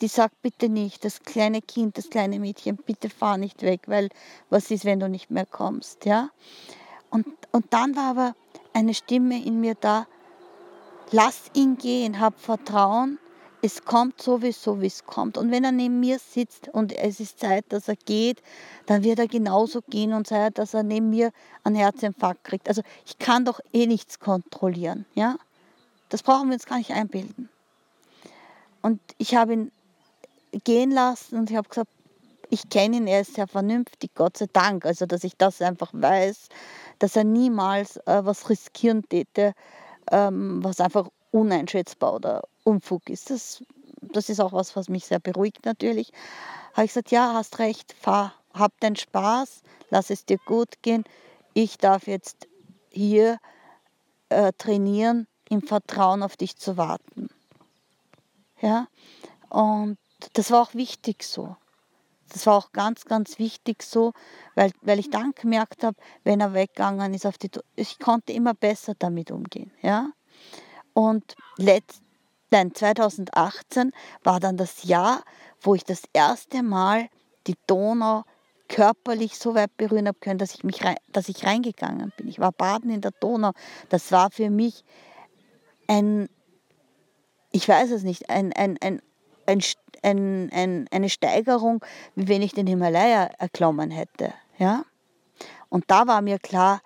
die 0.00 0.08
sagt 0.08 0.40
bitte 0.42 0.68
nicht, 0.68 1.04
das 1.04 1.22
kleine 1.22 1.62
Kind, 1.62 1.98
das 1.98 2.10
kleine 2.10 2.38
Mädchen, 2.38 2.76
bitte 2.76 3.10
fahr 3.10 3.36
nicht 3.36 3.62
weg, 3.62 3.82
weil 3.86 4.08
was 4.50 4.70
ist, 4.70 4.84
wenn 4.84 5.00
du 5.00 5.08
nicht 5.08 5.30
mehr 5.30 5.46
kommst, 5.46 6.04
ja? 6.04 6.30
Und, 7.10 7.26
und 7.52 7.72
dann 7.72 7.96
war 7.96 8.10
aber 8.10 8.34
eine 8.72 8.94
Stimme 8.94 9.42
in 9.44 9.60
mir 9.60 9.74
da, 9.74 10.06
lass 11.10 11.50
ihn 11.54 11.76
gehen, 11.76 12.18
hab 12.18 12.38
Vertrauen, 12.40 13.18
es 13.64 13.84
kommt 13.84 14.20
sowieso, 14.20 14.82
wie 14.82 14.88
es 14.88 15.06
kommt. 15.06 15.38
Und 15.38 15.50
wenn 15.50 15.64
er 15.64 15.72
neben 15.72 15.98
mir 15.98 16.18
sitzt 16.18 16.68
und 16.68 16.92
es 16.92 17.18
ist 17.18 17.40
Zeit, 17.40 17.64
dass 17.70 17.88
er 17.88 17.96
geht, 17.96 18.42
dann 18.84 19.02
wird 19.04 19.18
er 19.18 19.26
genauso 19.26 19.80
gehen 19.80 20.12
und 20.12 20.26
sei 20.26 20.50
dass 20.50 20.74
er 20.74 20.82
neben 20.82 21.08
mir 21.08 21.32
einen 21.62 21.76
Herzinfarkt 21.76 22.44
kriegt. 22.44 22.68
Also 22.68 22.82
ich 23.06 23.18
kann 23.18 23.46
doch 23.46 23.60
eh 23.72 23.86
nichts 23.86 24.18
kontrollieren, 24.18 25.06
ja? 25.14 25.36
Das 26.10 26.22
brauchen 26.22 26.48
wir 26.48 26.54
uns 26.54 26.66
gar 26.66 26.76
nicht 26.76 26.90
einbilden. 26.90 27.48
Und 28.84 29.00
ich 29.16 29.34
habe 29.34 29.54
ihn 29.54 29.72
gehen 30.64 30.90
lassen 30.90 31.38
und 31.38 31.50
ich 31.50 31.56
habe 31.56 31.66
gesagt, 31.66 31.88
ich 32.50 32.68
kenne 32.68 32.98
ihn, 32.98 33.06
er 33.06 33.22
ist 33.22 33.32
sehr 33.32 33.46
vernünftig, 33.46 34.10
Gott 34.14 34.36
sei 34.36 34.44
Dank. 34.52 34.84
Also, 34.84 35.06
dass 35.06 35.24
ich 35.24 35.38
das 35.38 35.62
einfach 35.62 35.90
weiß, 35.94 36.50
dass 36.98 37.16
er 37.16 37.24
niemals 37.24 37.96
äh, 38.06 38.20
was 38.26 38.50
riskieren 38.50 39.02
täte, 39.08 39.54
ähm, 40.12 40.62
was 40.62 40.80
einfach 40.80 41.08
uneinschätzbar 41.30 42.12
oder 42.12 42.42
Unfug 42.62 43.08
ist. 43.08 43.30
Das, 43.30 43.64
das 44.02 44.28
ist 44.28 44.38
auch 44.38 44.52
was, 44.52 44.76
was 44.76 44.90
mich 44.90 45.06
sehr 45.06 45.18
beruhigt 45.18 45.64
natürlich. 45.64 46.12
Habe 46.74 46.84
ich 46.84 46.90
gesagt, 46.90 47.10
ja, 47.10 47.32
hast 47.32 47.60
recht, 47.60 47.94
fahr, 47.94 48.34
hab 48.52 48.78
deinen 48.80 48.96
Spaß, 48.96 49.62
lass 49.88 50.10
es 50.10 50.26
dir 50.26 50.38
gut 50.44 50.82
gehen. 50.82 51.04
Ich 51.54 51.78
darf 51.78 52.06
jetzt 52.06 52.48
hier 52.90 53.38
äh, 54.28 54.52
trainieren, 54.58 55.26
im 55.48 55.62
Vertrauen 55.62 56.22
auf 56.22 56.36
dich 56.36 56.58
zu 56.58 56.76
warten. 56.76 57.30
Ja, 58.64 58.88
und 59.50 59.98
das 60.32 60.50
war 60.50 60.62
auch 60.62 60.74
wichtig 60.74 61.22
so. 61.22 61.54
Das 62.30 62.46
war 62.46 62.56
auch 62.56 62.72
ganz, 62.72 63.04
ganz 63.04 63.38
wichtig 63.38 63.82
so, 63.82 64.14
weil, 64.54 64.72
weil 64.80 64.98
ich 64.98 65.10
dann 65.10 65.32
gemerkt 65.32 65.84
habe, 65.84 65.98
wenn 66.24 66.40
er 66.40 66.54
weggegangen 66.54 67.12
ist, 67.12 67.26
auf 67.26 67.36
die, 67.36 67.50
ich 67.76 67.98
konnte 67.98 68.32
immer 68.32 68.54
besser 68.54 68.94
damit 68.98 69.30
umgehen. 69.30 69.70
Ja? 69.82 70.12
Und 70.94 71.34
letzt, 71.58 72.00
nein, 72.50 72.74
2018 72.74 73.92
war 74.22 74.40
dann 74.40 74.56
das 74.56 74.84
Jahr, 74.84 75.22
wo 75.60 75.74
ich 75.74 75.84
das 75.84 76.04
erste 76.14 76.62
Mal 76.62 77.10
die 77.46 77.56
Donau 77.66 78.24
körperlich 78.68 79.38
so 79.38 79.54
weit 79.54 79.76
berühren 79.76 80.08
habe 80.08 80.18
können, 80.20 80.38
dass 80.38 80.54
ich, 80.54 80.64
mich 80.64 80.82
rein, 80.82 80.96
dass 81.12 81.28
ich 81.28 81.44
reingegangen 81.44 82.14
bin. 82.16 82.28
Ich 82.28 82.38
war 82.38 82.50
baden 82.50 82.90
in 82.90 83.02
der 83.02 83.12
Donau. 83.20 83.52
Das 83.90 84.10
war 84.10 84.30
für 84.30 84.48
mich 84.48 84.84
ein, 85.86 86.30
ich 87.54 87.68
weiß 87.68 87.92
es 87.92 88.02
nicht, 88.02 88.30
ein, 88.30 88.52
ein, 88.52 88.76
ein, 88.80 89.00
ein, 89.46 89.62
ein, 90.02 90.50
ein, 90.52 90.88
eine 90.90 91.08
Steigerung, 91.08 91.84
wie 92.16 92.26
wenn 92.26 92.42
ich 92.42 92.52
den 92.52 92.66
Himalaya 92.66 93.30
erklommen 93.38 93.92
hätte. 93.92 94.34
Ja? 94.58 94.84
Und 95.68 95.84
da 95.86 96.08
war 96.08 96.20
mir 96.20 96.40
klar, 96.40 96.82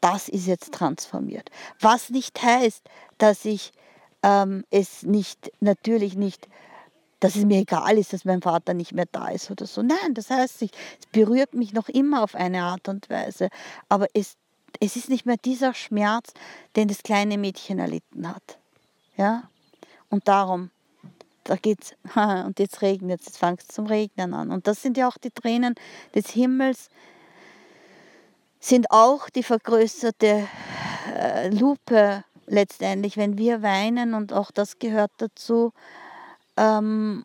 das 0.00 0.28
ist 0.28 0.46
jetzt 0.46 0.72
transformiert. 0.72 1.50
Was 1.80 2.10
nicht 2.10 2.40
heißt, 2.40 2.84
dass 3.18 3.44
ich 3.44 3.72
ähm, 4.22 4.64
es 4.70 5.02
nicht, 5.02 5.50
natürlich 5.58 6.14
nicht, 6.14 6.46
dass 7.18 7.34
es 7.34 7.44
mir 7.44 7.58
egal 7.58 7.98
ist, 7.98 8.12
dass 8.12 8.24
mein 8.24 8.42
Vater 8.42 8.74
nicht 8.74 8.92
mehr 8.92 9.06
da 9.10 9.30
ist 9.30 9.50
oder 9.50 9.66
so. 9.66 9.82
Nein, 9.82 10.14
das 10.14 10.30
heißt, 10.30 10.62
es 10.62 10.70
berührt 11.10 11.52
mich 11.52 11.72
noch 11.72 11.88
immer 11.88 12.22
auf 12.22 12.36
eine 12.36 12.62
Art 12.62 12.88
und 12.88 13.10
Weise. 13.10 13.48
Aber 13.88 14.06
es, 14.14 14.36
es 14.78 14.94
ist 14.94 15.08
nicht 15.08 15.26
mehr 15.26 15.36
dieser 15.36 15.74
Schmerz, 15.74 16.32
den 16.76 16.86
das 16.86 17.02
kleine 17.02 17.38
Mädchen 17.38 17.80
erlitten 17.80 18.28
hat. 18.28 18.58
Ja? 19.16 19.50
Und 20.10 20.28
darum 20.28 20.70
da 21.48 21.56
geht's, 21.56 21.94
und 22.14 22.58
jetzt 22.58 22.82
regnet 22.82 23.20
es, 23.20 23.26
jetzt 23.26 23.38
fängt 23.38 23.62
es 23.62 23.68
zum 23.68 23.86
Regnen 23.86 24.34
an. 24.34 24.50
Und 24.50 24.66
das 24.66 24.82
sind 24.82 24.96
ja 24.96 25.08
auch 25.08 25.18
die 25.18 25.30
Tränen 25.30 25.74
des 26.14 26.30
Himmels, 26.30 26.88
sind 28.60 28.90
auch 28.90 29.28
die 29.30 29.42
vergrößerte 29.42 30.48
äh, 31.14 31.48
Lupe 31.50 32.24
letztendlich, 32.46 33.16
wenn 33.16 33.38
wir 33.38 33.62
weinen, 33.62 34.14
und 34.14 34.32
auch 34.32 34.50
das 34.50 34.78
gehört 34.78 35.10
dazu, 35.18 35.72
ähm, 36.56 37.24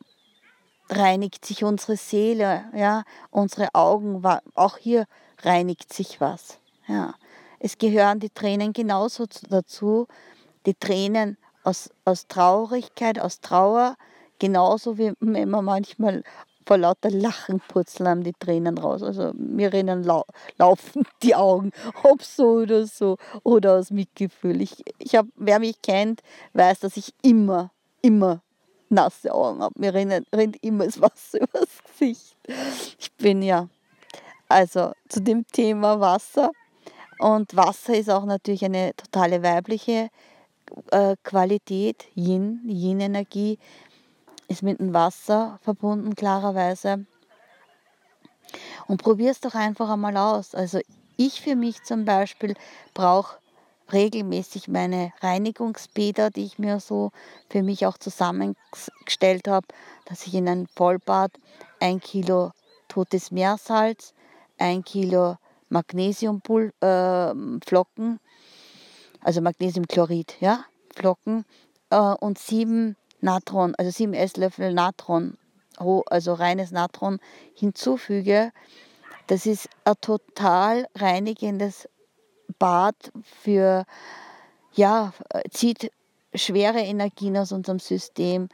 reinigt 0.89 1.46
sich 1.46 1.63
unsere 1.63 1.96
Seele, 1.96 2.65
ja, 2.76 3.04
unsere 3.30 3.74
Augen, 3.74 4.24
auch 4.56 4.78
hier 4.78 5.06
reinigt 5.41 5.94
sich 5.94 6.20
was. 6.20 6.60
Ja. 6.88 7.15
Es 7.60 7.78
gehören 7.78 8.20
die 8.20 8.32
Tränen 8.32 8.74
genauso 8.74 9.26
dazu, 9.50 10.08
die 10.65 10.74
Tränen 10.74 11.38
aus, 11.63 11.89
aus 12.06 12.28
Traurigkeit, 12.28 13.19
aus 13.19 13.41
Trauer, 13.41 13.95
Genauso 14.41 14.97
wie 14.97 15.13
wenn 15.19 15.52
man 15.52 15.63
manchmal 15.63 16.24
vor 16.65 16.80
lauter 16.80 17.12
Lachen 17.12 17.62
purzeln 17.67 18.24
die 18.24 18.34
Tränen 18.34 18.76
raus. 18.80 19.04
Also 19.04 19.34
mir 19.36 19.71
rennen 19.71 20.04
lau 20.04 20.24
laufen 20.58 21.06
die 21.21 21.36
Augen, 21.36 21.71
ob 22.02 22.24
so 22.24 22.62
oder 22.63 22.88
so, 22.88 23.17
oder 23.43 23.74
aus 23.74 23.91
Mitgefühl. 23.91 24.60
Ich, 24.62 24.84
ich 24.97 25.15
hab, 25.15 25.28
wer 25.36 25.60
mich 25.60 25.80
kennt, 25.84 26.24
weiß, 26.54 26.80
dass 26.80 26.97
ich 26.97 27.13
immer, 27.21 27.69
immer 28.02 28.41
nasse 28.89 29.32
Augen 29.32 29.62
habe. 29.62 29.80
Mir 29.80 29.93
rennt, 29.93 30.26
rennt 30.34 30.58
immer 30.63 30.86
das 30.86 31.00
Wasser 31.00 31.41
übers 31.41 31.84
Gesicht. 31.84 32.36
Ich 32.97 33.12
bin 33.13 33.43
ja, 33.43 33.69
also 34.50 34.91
zu 35.08 35.21
dem 35.21 35.45
Thema 35.45 36.00
Wasser. 36.00 36.50
Und 37.19 37.56
Wasser 37.56 37.93
ist 37.95 38.10
auch 38.10 38.26
natürlich 38.26 38.65
eine 38.65 38.95
totale 38.95 39.43
weibliche 39.43 40.10
Qualität, 41.23 42.05
Yin, 42.15 42.62
Yin-Energie 42.65 43.60
ist 44.47 44.63
mit 44.63 44.79
dem 44.79 44.93
Wasser 44.93 45.60
verbunden, 45.62 46.15
klarerweise. 46.15 47.05
Und 48.88 49.01
probier 49.01 49.31
es 49.31 49.39
doch 49.39 49.55
einfach 49.55 49.89
einmal 49.89 50.17
aus. 50.17 50.55
Also 50.55 50.79
ich 51.17 51.41
für 51.41 51.55
mich 51.55 51.84
zum 51.84 52.05
Beispiel 52.05 52.55
brauche 52.93 53.38
regelmäßig 53.91 54.67
meine 54.67 55.13
Reinigungsbäder, 55.21 56.29
die 56.29 56.45
ich 56.45 56.60
mir 56.60 56.79
so 56.79 57.12
für 57.49 57.63
mich 57.63 57.86
auch 57.86 57.97
zusammengestellt 57.97 59.47
habe, 59.47 59.67
dass 60.05 60.27
ich 60.27 60.34
in 60.34 60.47
ein 60.47 60.67
Vollbad 60.67 61.31
ein 61.79 61.99
Kilo 61.99 62.51
totes 62.88 63.31
Meersalz, 63.31 64.13
ein 64.57 64.84
Kilo 64.84 65.38
Magnesiumflocken, 65.69 66.71
äh, 66.81 68.19
also 69.23 69.41
Magnesiumchlorid, 69.41 70.36
ja, 70.39 70.65
Flocken 70.93 71.45
äh, 71.89 71.95
und 71.97 72.38
sieben 72.38 72.95
Natron, 73.21 73.75
also 73.75 73.91
sieben 73.91 74.13
Esslöffel 74.13 74.73
Natron, 74.73 75.38
also 75.77 76.34
reines 76.34 76.71
Natron 76.71 77.19
hinzufüge, 77.53 78.51
das 79.27 79.45
ist 79.45 79.69
ein 79.86 79.95
total 80.01 80.88
reinigendes 80.95 81.88
Bad 82.60 82.95
für, 83.23 83.86
ja, 84.73 85.13
zieht 85.49 85.91
schwere 86.34 86.79
Energien 86.79 87.38
aus 87.38 87.51
unserem 87.51 87.79
System, 87.79 88.49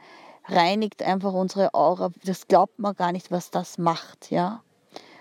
reinigt 0.46 1.02
einfach 1.02 1.32
unsere 1.32 1.74
Aura. 1.74 2.10
Das 2.24 2.46
glaubt 2.48 2.78
man 2.78 2.94
gar 2.94 3.12
nicht, 3.12 3.30
was 3.30 3.50
das 3.50 3.78
macht, 3.78 4.30
ja. 4.30 4.62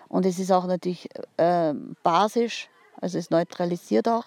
Und 0.07 0.25
es 0.25 0.39
ist 0.39 0.51
auch 0.51 0.67
natürlich 0.67 1.09
äh, 1.37 1.73
basisch, 2.03 2.69
also 3.01 3.17
es 3.17 3.29
neutralisiert 3.29 4.07
auch 4.07 4.25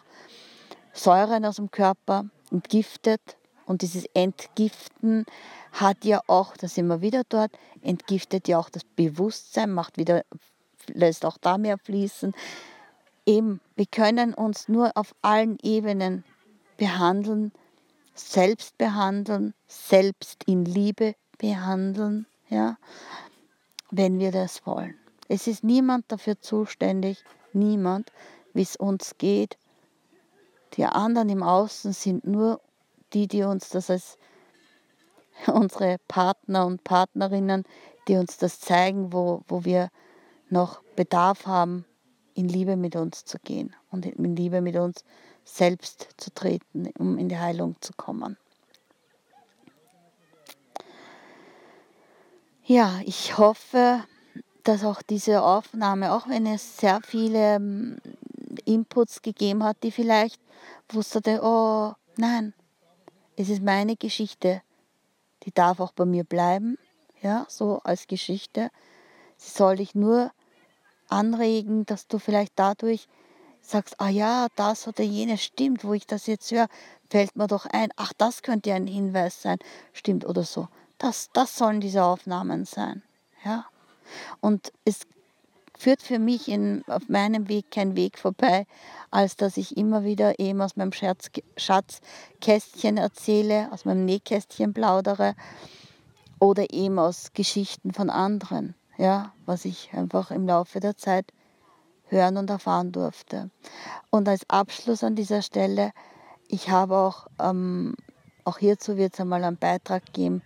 Säuren 0.93 1.45
aus 1.45 1.57
dem 1.57 1.71
Körper, 1.71 2.25
entgiftet 2.51 3.37
und 3.67 3.83
dieses 3.83 4.05
Entgiften 4.15 5.25
hat 5.73 6.05
ja 6.05 6.21
auch, 6.27 6.57
da 6.57 6.67
sind 6.69 6.89
wir 6.89 7.01
wieder 7.01 7.23
dort, 7.29 7.53
entgiftet 7.83 8.49
ja 8.49 8.59
auch 8.59 8.69
das 8.71 8.85
Bewusstsein, 8.85 9.71
macht 9.71 9.97
wieder, 9.97 10.25
lässt 10.89 11.25
auch 11.25 11.39
da 11.39 11.57
mehr 11.57 11.79
fließen. 11.79 12.35
Eben, 13.27 13.61
wir 13.77 13.87
können 13.87 14.35
uns 14.35 14.69
nur 14.69 14.91
auf 14.97 15.15
allen 15.23 15.59
Ebenen 15.63 16.25
behandeln, 16.77 17.53
selbst 18.15 18.77
behandeln, 18.77 19.55
selbst 19.69 20.43
in 20.45 20.65
Liebe 20.65 21.15
behandeln, 21.39 22.27
ja, 22.49 22.77
wenn 23.91 24.19
wir 24.19 24.33
das 24.33 24.67
wollen. 24.67 24.95
Es 25.29 25.47
ist 25.47 25.63
niemand 25.63 26.07
dafür 26.09 26.41
zuständig, 26.41 27.23
niemand, 27.53 28.11
wie 28.53 28.63
es 28.63 28.75
uns 28.75 29.15
geht. 29.17 29.59
Die 30.75 30.85
anderen 30.85 31.29
im 31.29 31.43
Außen 31.43 31.93
sind 31.93 32.27
nur 32.27 32.61
die, 33.13 33.27
die 33.27 33.43
uns 33.43 33.71
das 33.71 33.91
als 33.91 34.19
unsere 35.47 35.99
Partner 36.09 36.67
und 36.67 36.85
Partnerinnen, 36.85 37.65
die 38.09 38.17
uns 38.17 38.37
das 38.37 38.61
zeigen, 38.61 39.13
wo, 39.13 39.43
wo 39.49 39.65
wir 39.65 39.91
noch 40.49 40.83
Bedarf 40.97 41.47
haben, 41.47 41.85
in 42.35 42.49
Liebe 42.49 42.77
mit 42.77 42.97
uns 42.97 43.25
zu 43.25 43.39
gehen 43.39 43.75
und 43.91 44.07
in 44.07 44.37
Liebe 44.37 44.61
mit 44.61 44.77
uns 44.77 45.05
selbst 45.45 46.09
zu 46.17 46.33
treten, 46.33 46.91
um 46.99 47.19
in 47.19 47.29
die 47.29 47.39
Heilung 47.39 47.77
zu 47.81 47.93
kommen. 47.95 48.37
Ja, 52.65 53.01
ich 53.05 53.37
hoffe, 53.37 54.05
dass 54.63 54.85
auch 54.85 55.03
diese 55.03 55.43
Aufnahme, 55.43 56.13
auch 56.13 56.29
wenn 56.29 56.47
es 56.47 56.77
sehr 56.77 57.01
viele 57.03 57.59
Inputs 58.65 59.23
gegeben 59.23 59.65
hat, 59.65 59.83
die 59.83 59.91
vielleicht 59.91 60.41
wusste, 60.91 61.41
oh 61.43 61.93
nein, 62.17 62.55
es 63.37 63.49
ist 63.49 63.63
meine 63.63 63.97
Geschichte. 63.97 64.63
Die 65.45 65.53
darf 65.53 65.81
auch 65.81 65.93
bei 65.93 66.05
mir 66.05 66.25
bleiben, 66.25 66.77
ja, 67.23 67.47
so 67.49 67.81
als 67.85 68.07
Geschichte. 68.07 68.71
Sie 69.37 69.51
soll 69.51 69.77
dich 69.77 69.95
nur 69.95 70.31
anregen, 71.09 71.87
dass 71.87 72.07
du 72.07 72.19
vielleicht 72.19 72.53
dadurch 72.57 73.09
sagst, 73.63 74.01
ah 74.01 74.09
ja, 74.09 74.49
das 74.57 74.87
oder 74.87 75.03
jenes 75.03 75.43
stimmt, 75.43 75.85
wo 75.85 75.95
ich 75.95 76.07
das 76.07 76.27
jetzt 76.27 76.51
höre, 76.51 76.69
fällt 77.09 77.37
mir 77.37 77.47
doch 77.47 77.67
ein, 77.67 77.91
ach, 77.97 78.13
das 78.17 78.43
könnte 78.43 78.73
ein 78.73 78.87
Hinweis 78.87 79.43
sein, 79.43 79.59
stimmt 79.93 80.27
oder 80.27 80.45
so. 80.45 80.69
Das, 80.99 81.31
das 81.33 81.57
sollen 81.57 81.81
diese 81.81 82.05
Aufnahmen 82.05 82.65
sein, 82.65 83.03
ja. 83.45 83.67
Und 84.41 84.73
es 84.85 85.07
führt 85.81 86.03
für 86.03 86.19
mich 86.19 86.49
in, 86.49 86.85
auf 86.89 87.09
meinem 87.09 87.49
Weg 87.49 87.71
kein 87.71 87.97
Weg 87.97 88.19
vorbei, 88.19 88.67
als 89.11 89.37
dass 89.37 89.57
ich 89.57 89.79
immer 89.79 90.05
wieder 90.05 90.39
eben 90.39 90.61
aus 90.61 90.77
meinem 90.77 90.93
Scherz, 90.93 91.31
Schatzkästchen 91.57 92.99
erzähle, 92.99 93.71
aus 93.73 93.87
meinem 93.87 94.05
Nähkästchen 94.05 94.75
plaudere 94.75 95.35
oder 96.39 96.71
eben 96.71 96.99
aus 96.99 97.33
Geschichten 97.33 97.95
von 97.95 98.11
anderen, 98.11 98.75
ja, 98.99 99.33
was 99.47 99.65
ich 99.65 99.91
einfach 99.95 100.31
im 100.31 100.47
Laufe 100.47 100.81
der 100.81 100.99
Zeit 100.99 101.33
hören 102.09 102.37
und 102.37 102.51
erfahren 102.51 102.93
durfte. 102.93 103.51
Und 104.11 104.29
als 104.29 104.49
Abschluss 104.51 105.03
an 105.03 105.17
dieser 105.17 105.41
Stelle, 105.41 105.93
ich 106.47 106.69
habe 106.69 106.97
auch, 106.97 107.27
ähm, 107.41 107.95
auch 108.45 108.59
hierzu 108.59 108.99
wird 108.99 109.15
es 109.15 109.21
einmal 109.21 109.45
einen 109.45 109.57
Beitrag 109.57 110.13
geben, 110.13 110.43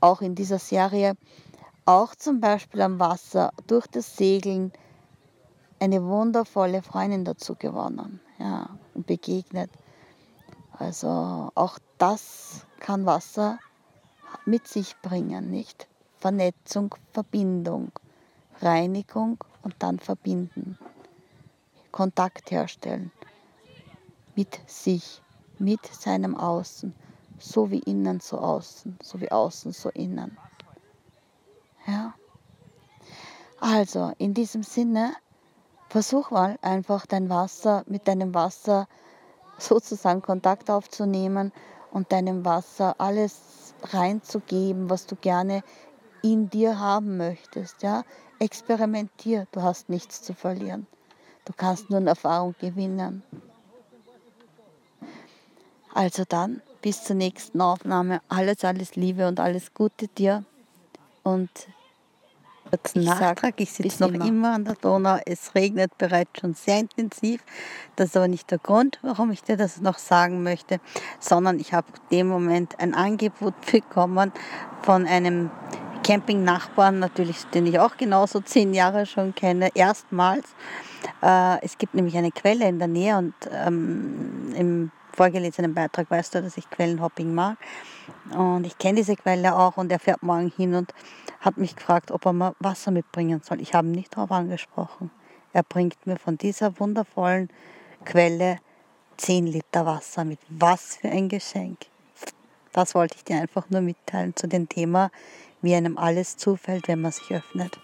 auch 0.00 0.22
in 0.22 0.34
dieser 0.34 0.58
Serie, 0.58 1.14
auch 1.84 2.14
zum 2.14 2.40
Beispiel 2.40 2.80
am 2.80 3.00
Wasser 3.00 3.52
durch 3.66 3.86
das 3.86 4.16
Segeln 4.16 4.72
eine 5.80 6.04
wundervolle 6.04 6.82
Freundin 6.82 7.24
dazu 7.24 7.56
gewonnen 7.56 8.20
ja, 8.38 8.68
und 8.94 9.06
begegnet. 9.06 9.70
Also 10.78 11.50
auch 11.54 11.78
das 11.98 12.66
kann 12.80 13.06
Wasser 13.06 13.58
mit 14.44 14.66
sich 14.68 14.96
bringen, 15.02 15.50
nicht? 15.50 15.88
Vernetzung, 16.18 16.94
Verbindung, 17.12 17.90
Reinigung 18.60 19.38
und 19.62 19.74
dann 19.80 19.98
verbinden. 19.98 20.78
Kontakt 21.90 22.50
herstellen 22.50 23.10
mit 24.34 24.60
sich, 24.66 25.22
mit 25.58 25.84
seinem 25.86 26.36
Außen, 26.36 26.94
so 27.38 27.70
wie 27.70 27.80
innen 27.80 28.20
so 28.20 28.38
außen, 28.38 28.98
so 29.02 29.20
wie 29.20 29.30
außen 29.30 29.72
so 29.72 29.90
innen. 29.90 30.38
Ja. 31.86 32.14
Also, 33.60 34.12
in 34.18 34.34
diesem 34.34 34.62
Sinne, 34.62 35.14
versuch 35.88 36.30
mal 36.30 36.58
einfach 36.62 37.06
dein 37.06 37.28
Wasser 37.28 37.84
mit 37.86 38.08
deinem 38.08 38.34
Wasser 38.34 38.88
sozusagen 39.58 40.22
Kontakt 40.22 40.70
aufzunehmen 40.70 41.52
und 41.92 42.10
deinem 42.10 42.44
Wasser 42.44 42.94
alles 42.98 43.74
reinzugeben, 43.82 44.90
was 44.90 45.06
du 45.06 45.16
gerne 45.16 45.62
in 46.22 46.48
dir 46.50 46.78
haben 46.78 47.16
möchtest. 47.18 47.82
Ja? 47.82 48.04
Experimentier, 48.38 49.46
du 49.52 49.62
hast 49.62 49.88
nichts 49.88 50.22
zu 50.22 50.34
verlieren. 50.34 50.86
Du 51.44 51.52
kannst 51.56 51.90
nur 51.90 51.98
eine 51.98 52.10
Erfahrung 52.10 52.54
gewinnen. 52.58 53.22
Also 55.92 56.24
dann, 56.28 56.62
bis 56.80 57.04
zur 57.04 57.16
nächsten 57.16 57.60
Aufnahme. 57.60 58.22
Alles, 58.28 58.64
alles 58.64 58.96
Liebe 58.96 59.28
und 59.28 59.40
alles 59.40 59.74
Gute 59.74 60.08
dir. 60.08 60.44
Und 61.22 61.50
kurzen 62.70 63.04
Nachtrag, 63.04 63.54
ich 63.60 63.72
sitze 63.72 64.02
noch 64.02 64.12
immer. 64.12 64.26
immer 64.26 64.54
an 64.54 64.64
der 64.64 64.74
Donau. 64.74 65.18
Es 65.26 65.54
regnet 65.54 65.96
bereits 65.98 66.40
schon 66.40 66.54
sehr 66.54 66.80
intensiv. 66.80 67.42
Das 67.96 68.08
ist 68.08 68.16
aber 68.16 68.28
nicht 68.28 68.50
der 68.50 68.58
Grund, 68.58 68.98
warum 69.02 69.30
ich 69.30 69.42
dir 69.42 69.56
das 69.56 69.80
noch 69.80 69.98
sagen 69.98 70.42
möchte, 70.42 70.80
sondern 71.20 71.60
ich 71.60 71.74
habe 71.74 71.86
in 72.10 72.18
dem 72.18 72.28
Moment 72.28 72.78
ein 72.80 72.94
Angebot 72.94 73.54
bekommen 73.72 74.32
von 74.82 75.06
einem 75.06 75.50
Camping-Nachbarn, 76.02 76.98
natürlich, 76.98 77.44
den 77.46 77.66
ich 77.66 77.78
auch 77.78 77.96
genauso 77.96 78.40
zehn 78.40 78.74
Jahre 78.74 79.06
schon 79.06 79.34
kenne, 79.34 79.70
erstmals. 79.74 80.48
Äh, 81.22 81.64
es 81.64 81.78
gibt 81.78 81.94
nämlich 81.94 82.16
eine 82.16 82.32
Quelle 82.32 82.68
in 82.68 82.78
der 82.78 82.88
Nähe 82.88 83.16
und 83.18 83.34
ähm, 83.50 84.52
im 84.56 84.90
vorgelesenen 85.14 85.74
Beitrag 85.74 86.10
weißt 86.10 86.34
du, 86.34 86.42
dass 86.42 86.56
ich 86.56 86.68
Quellenhopping 86.70 87.32
mag. 87.34 87.56
Und 88.36 88.66
ich 88.66 88.78
kenne 88.78 88.96
diese 88.96 89.16
Quelle 89.16 89.56
auch 89.56 89.76
und 89.76 89.90
er 89.92 89.98
fährt 89.98 90.22
morgen 90.22 90.52
hin 90.56 90.74
und 90.74 90.92
hat 91.40 91.56
mich 91.56 91.76
gefragt, 91.76 92.10
ob 92.10 92.24
er 92.26 92.32
mir 92.32 92.54
Wasser 92.60 92.90
mitbringen 92.90 93.42
soll. 93.42 93.60
Ich 93.60 93.74
habe 93.74 93.88
ihn 93.88 93.92
nicht 93.92 94.16
darauf 94.16 94.30
angesprochen. 94.30 95.10
Er 95.52 95.62
bringt 95.62 96.06
mir 96.06 96.16
von 96.16 96.38
dieser 96.38 96.78
wundervollen 96.78 97.50
Quelle 98.04 98.58
10 99.18 99.46
Liter 99.46 99.86
Wasser 99.86 100.24
mit. 100.24 100.38
Was 100.48 100.96
für 100.96 101.08
ein 101.08 101.28
Geschenk. 101.28 101.78
Das 102.72 102.94
wollte 102.94 103.16
ich 103.16 103.24
dir 103.24 103.40
einfach 103.40 103.68
nur 103.68 103.82
mitteilen 103.82 104.34
zu 104.34 104.48
dem 104.48 104.68
Thema, 104.68 105.10
wie 105.60 105.74
einem 105.74 105.98
alles 105.98 106.36
zufällt, 106.36 106.88
wenn 106.88 107.02
man 107.02 107.12
sich 107.12 107.30
öffnet. 107.30 107.78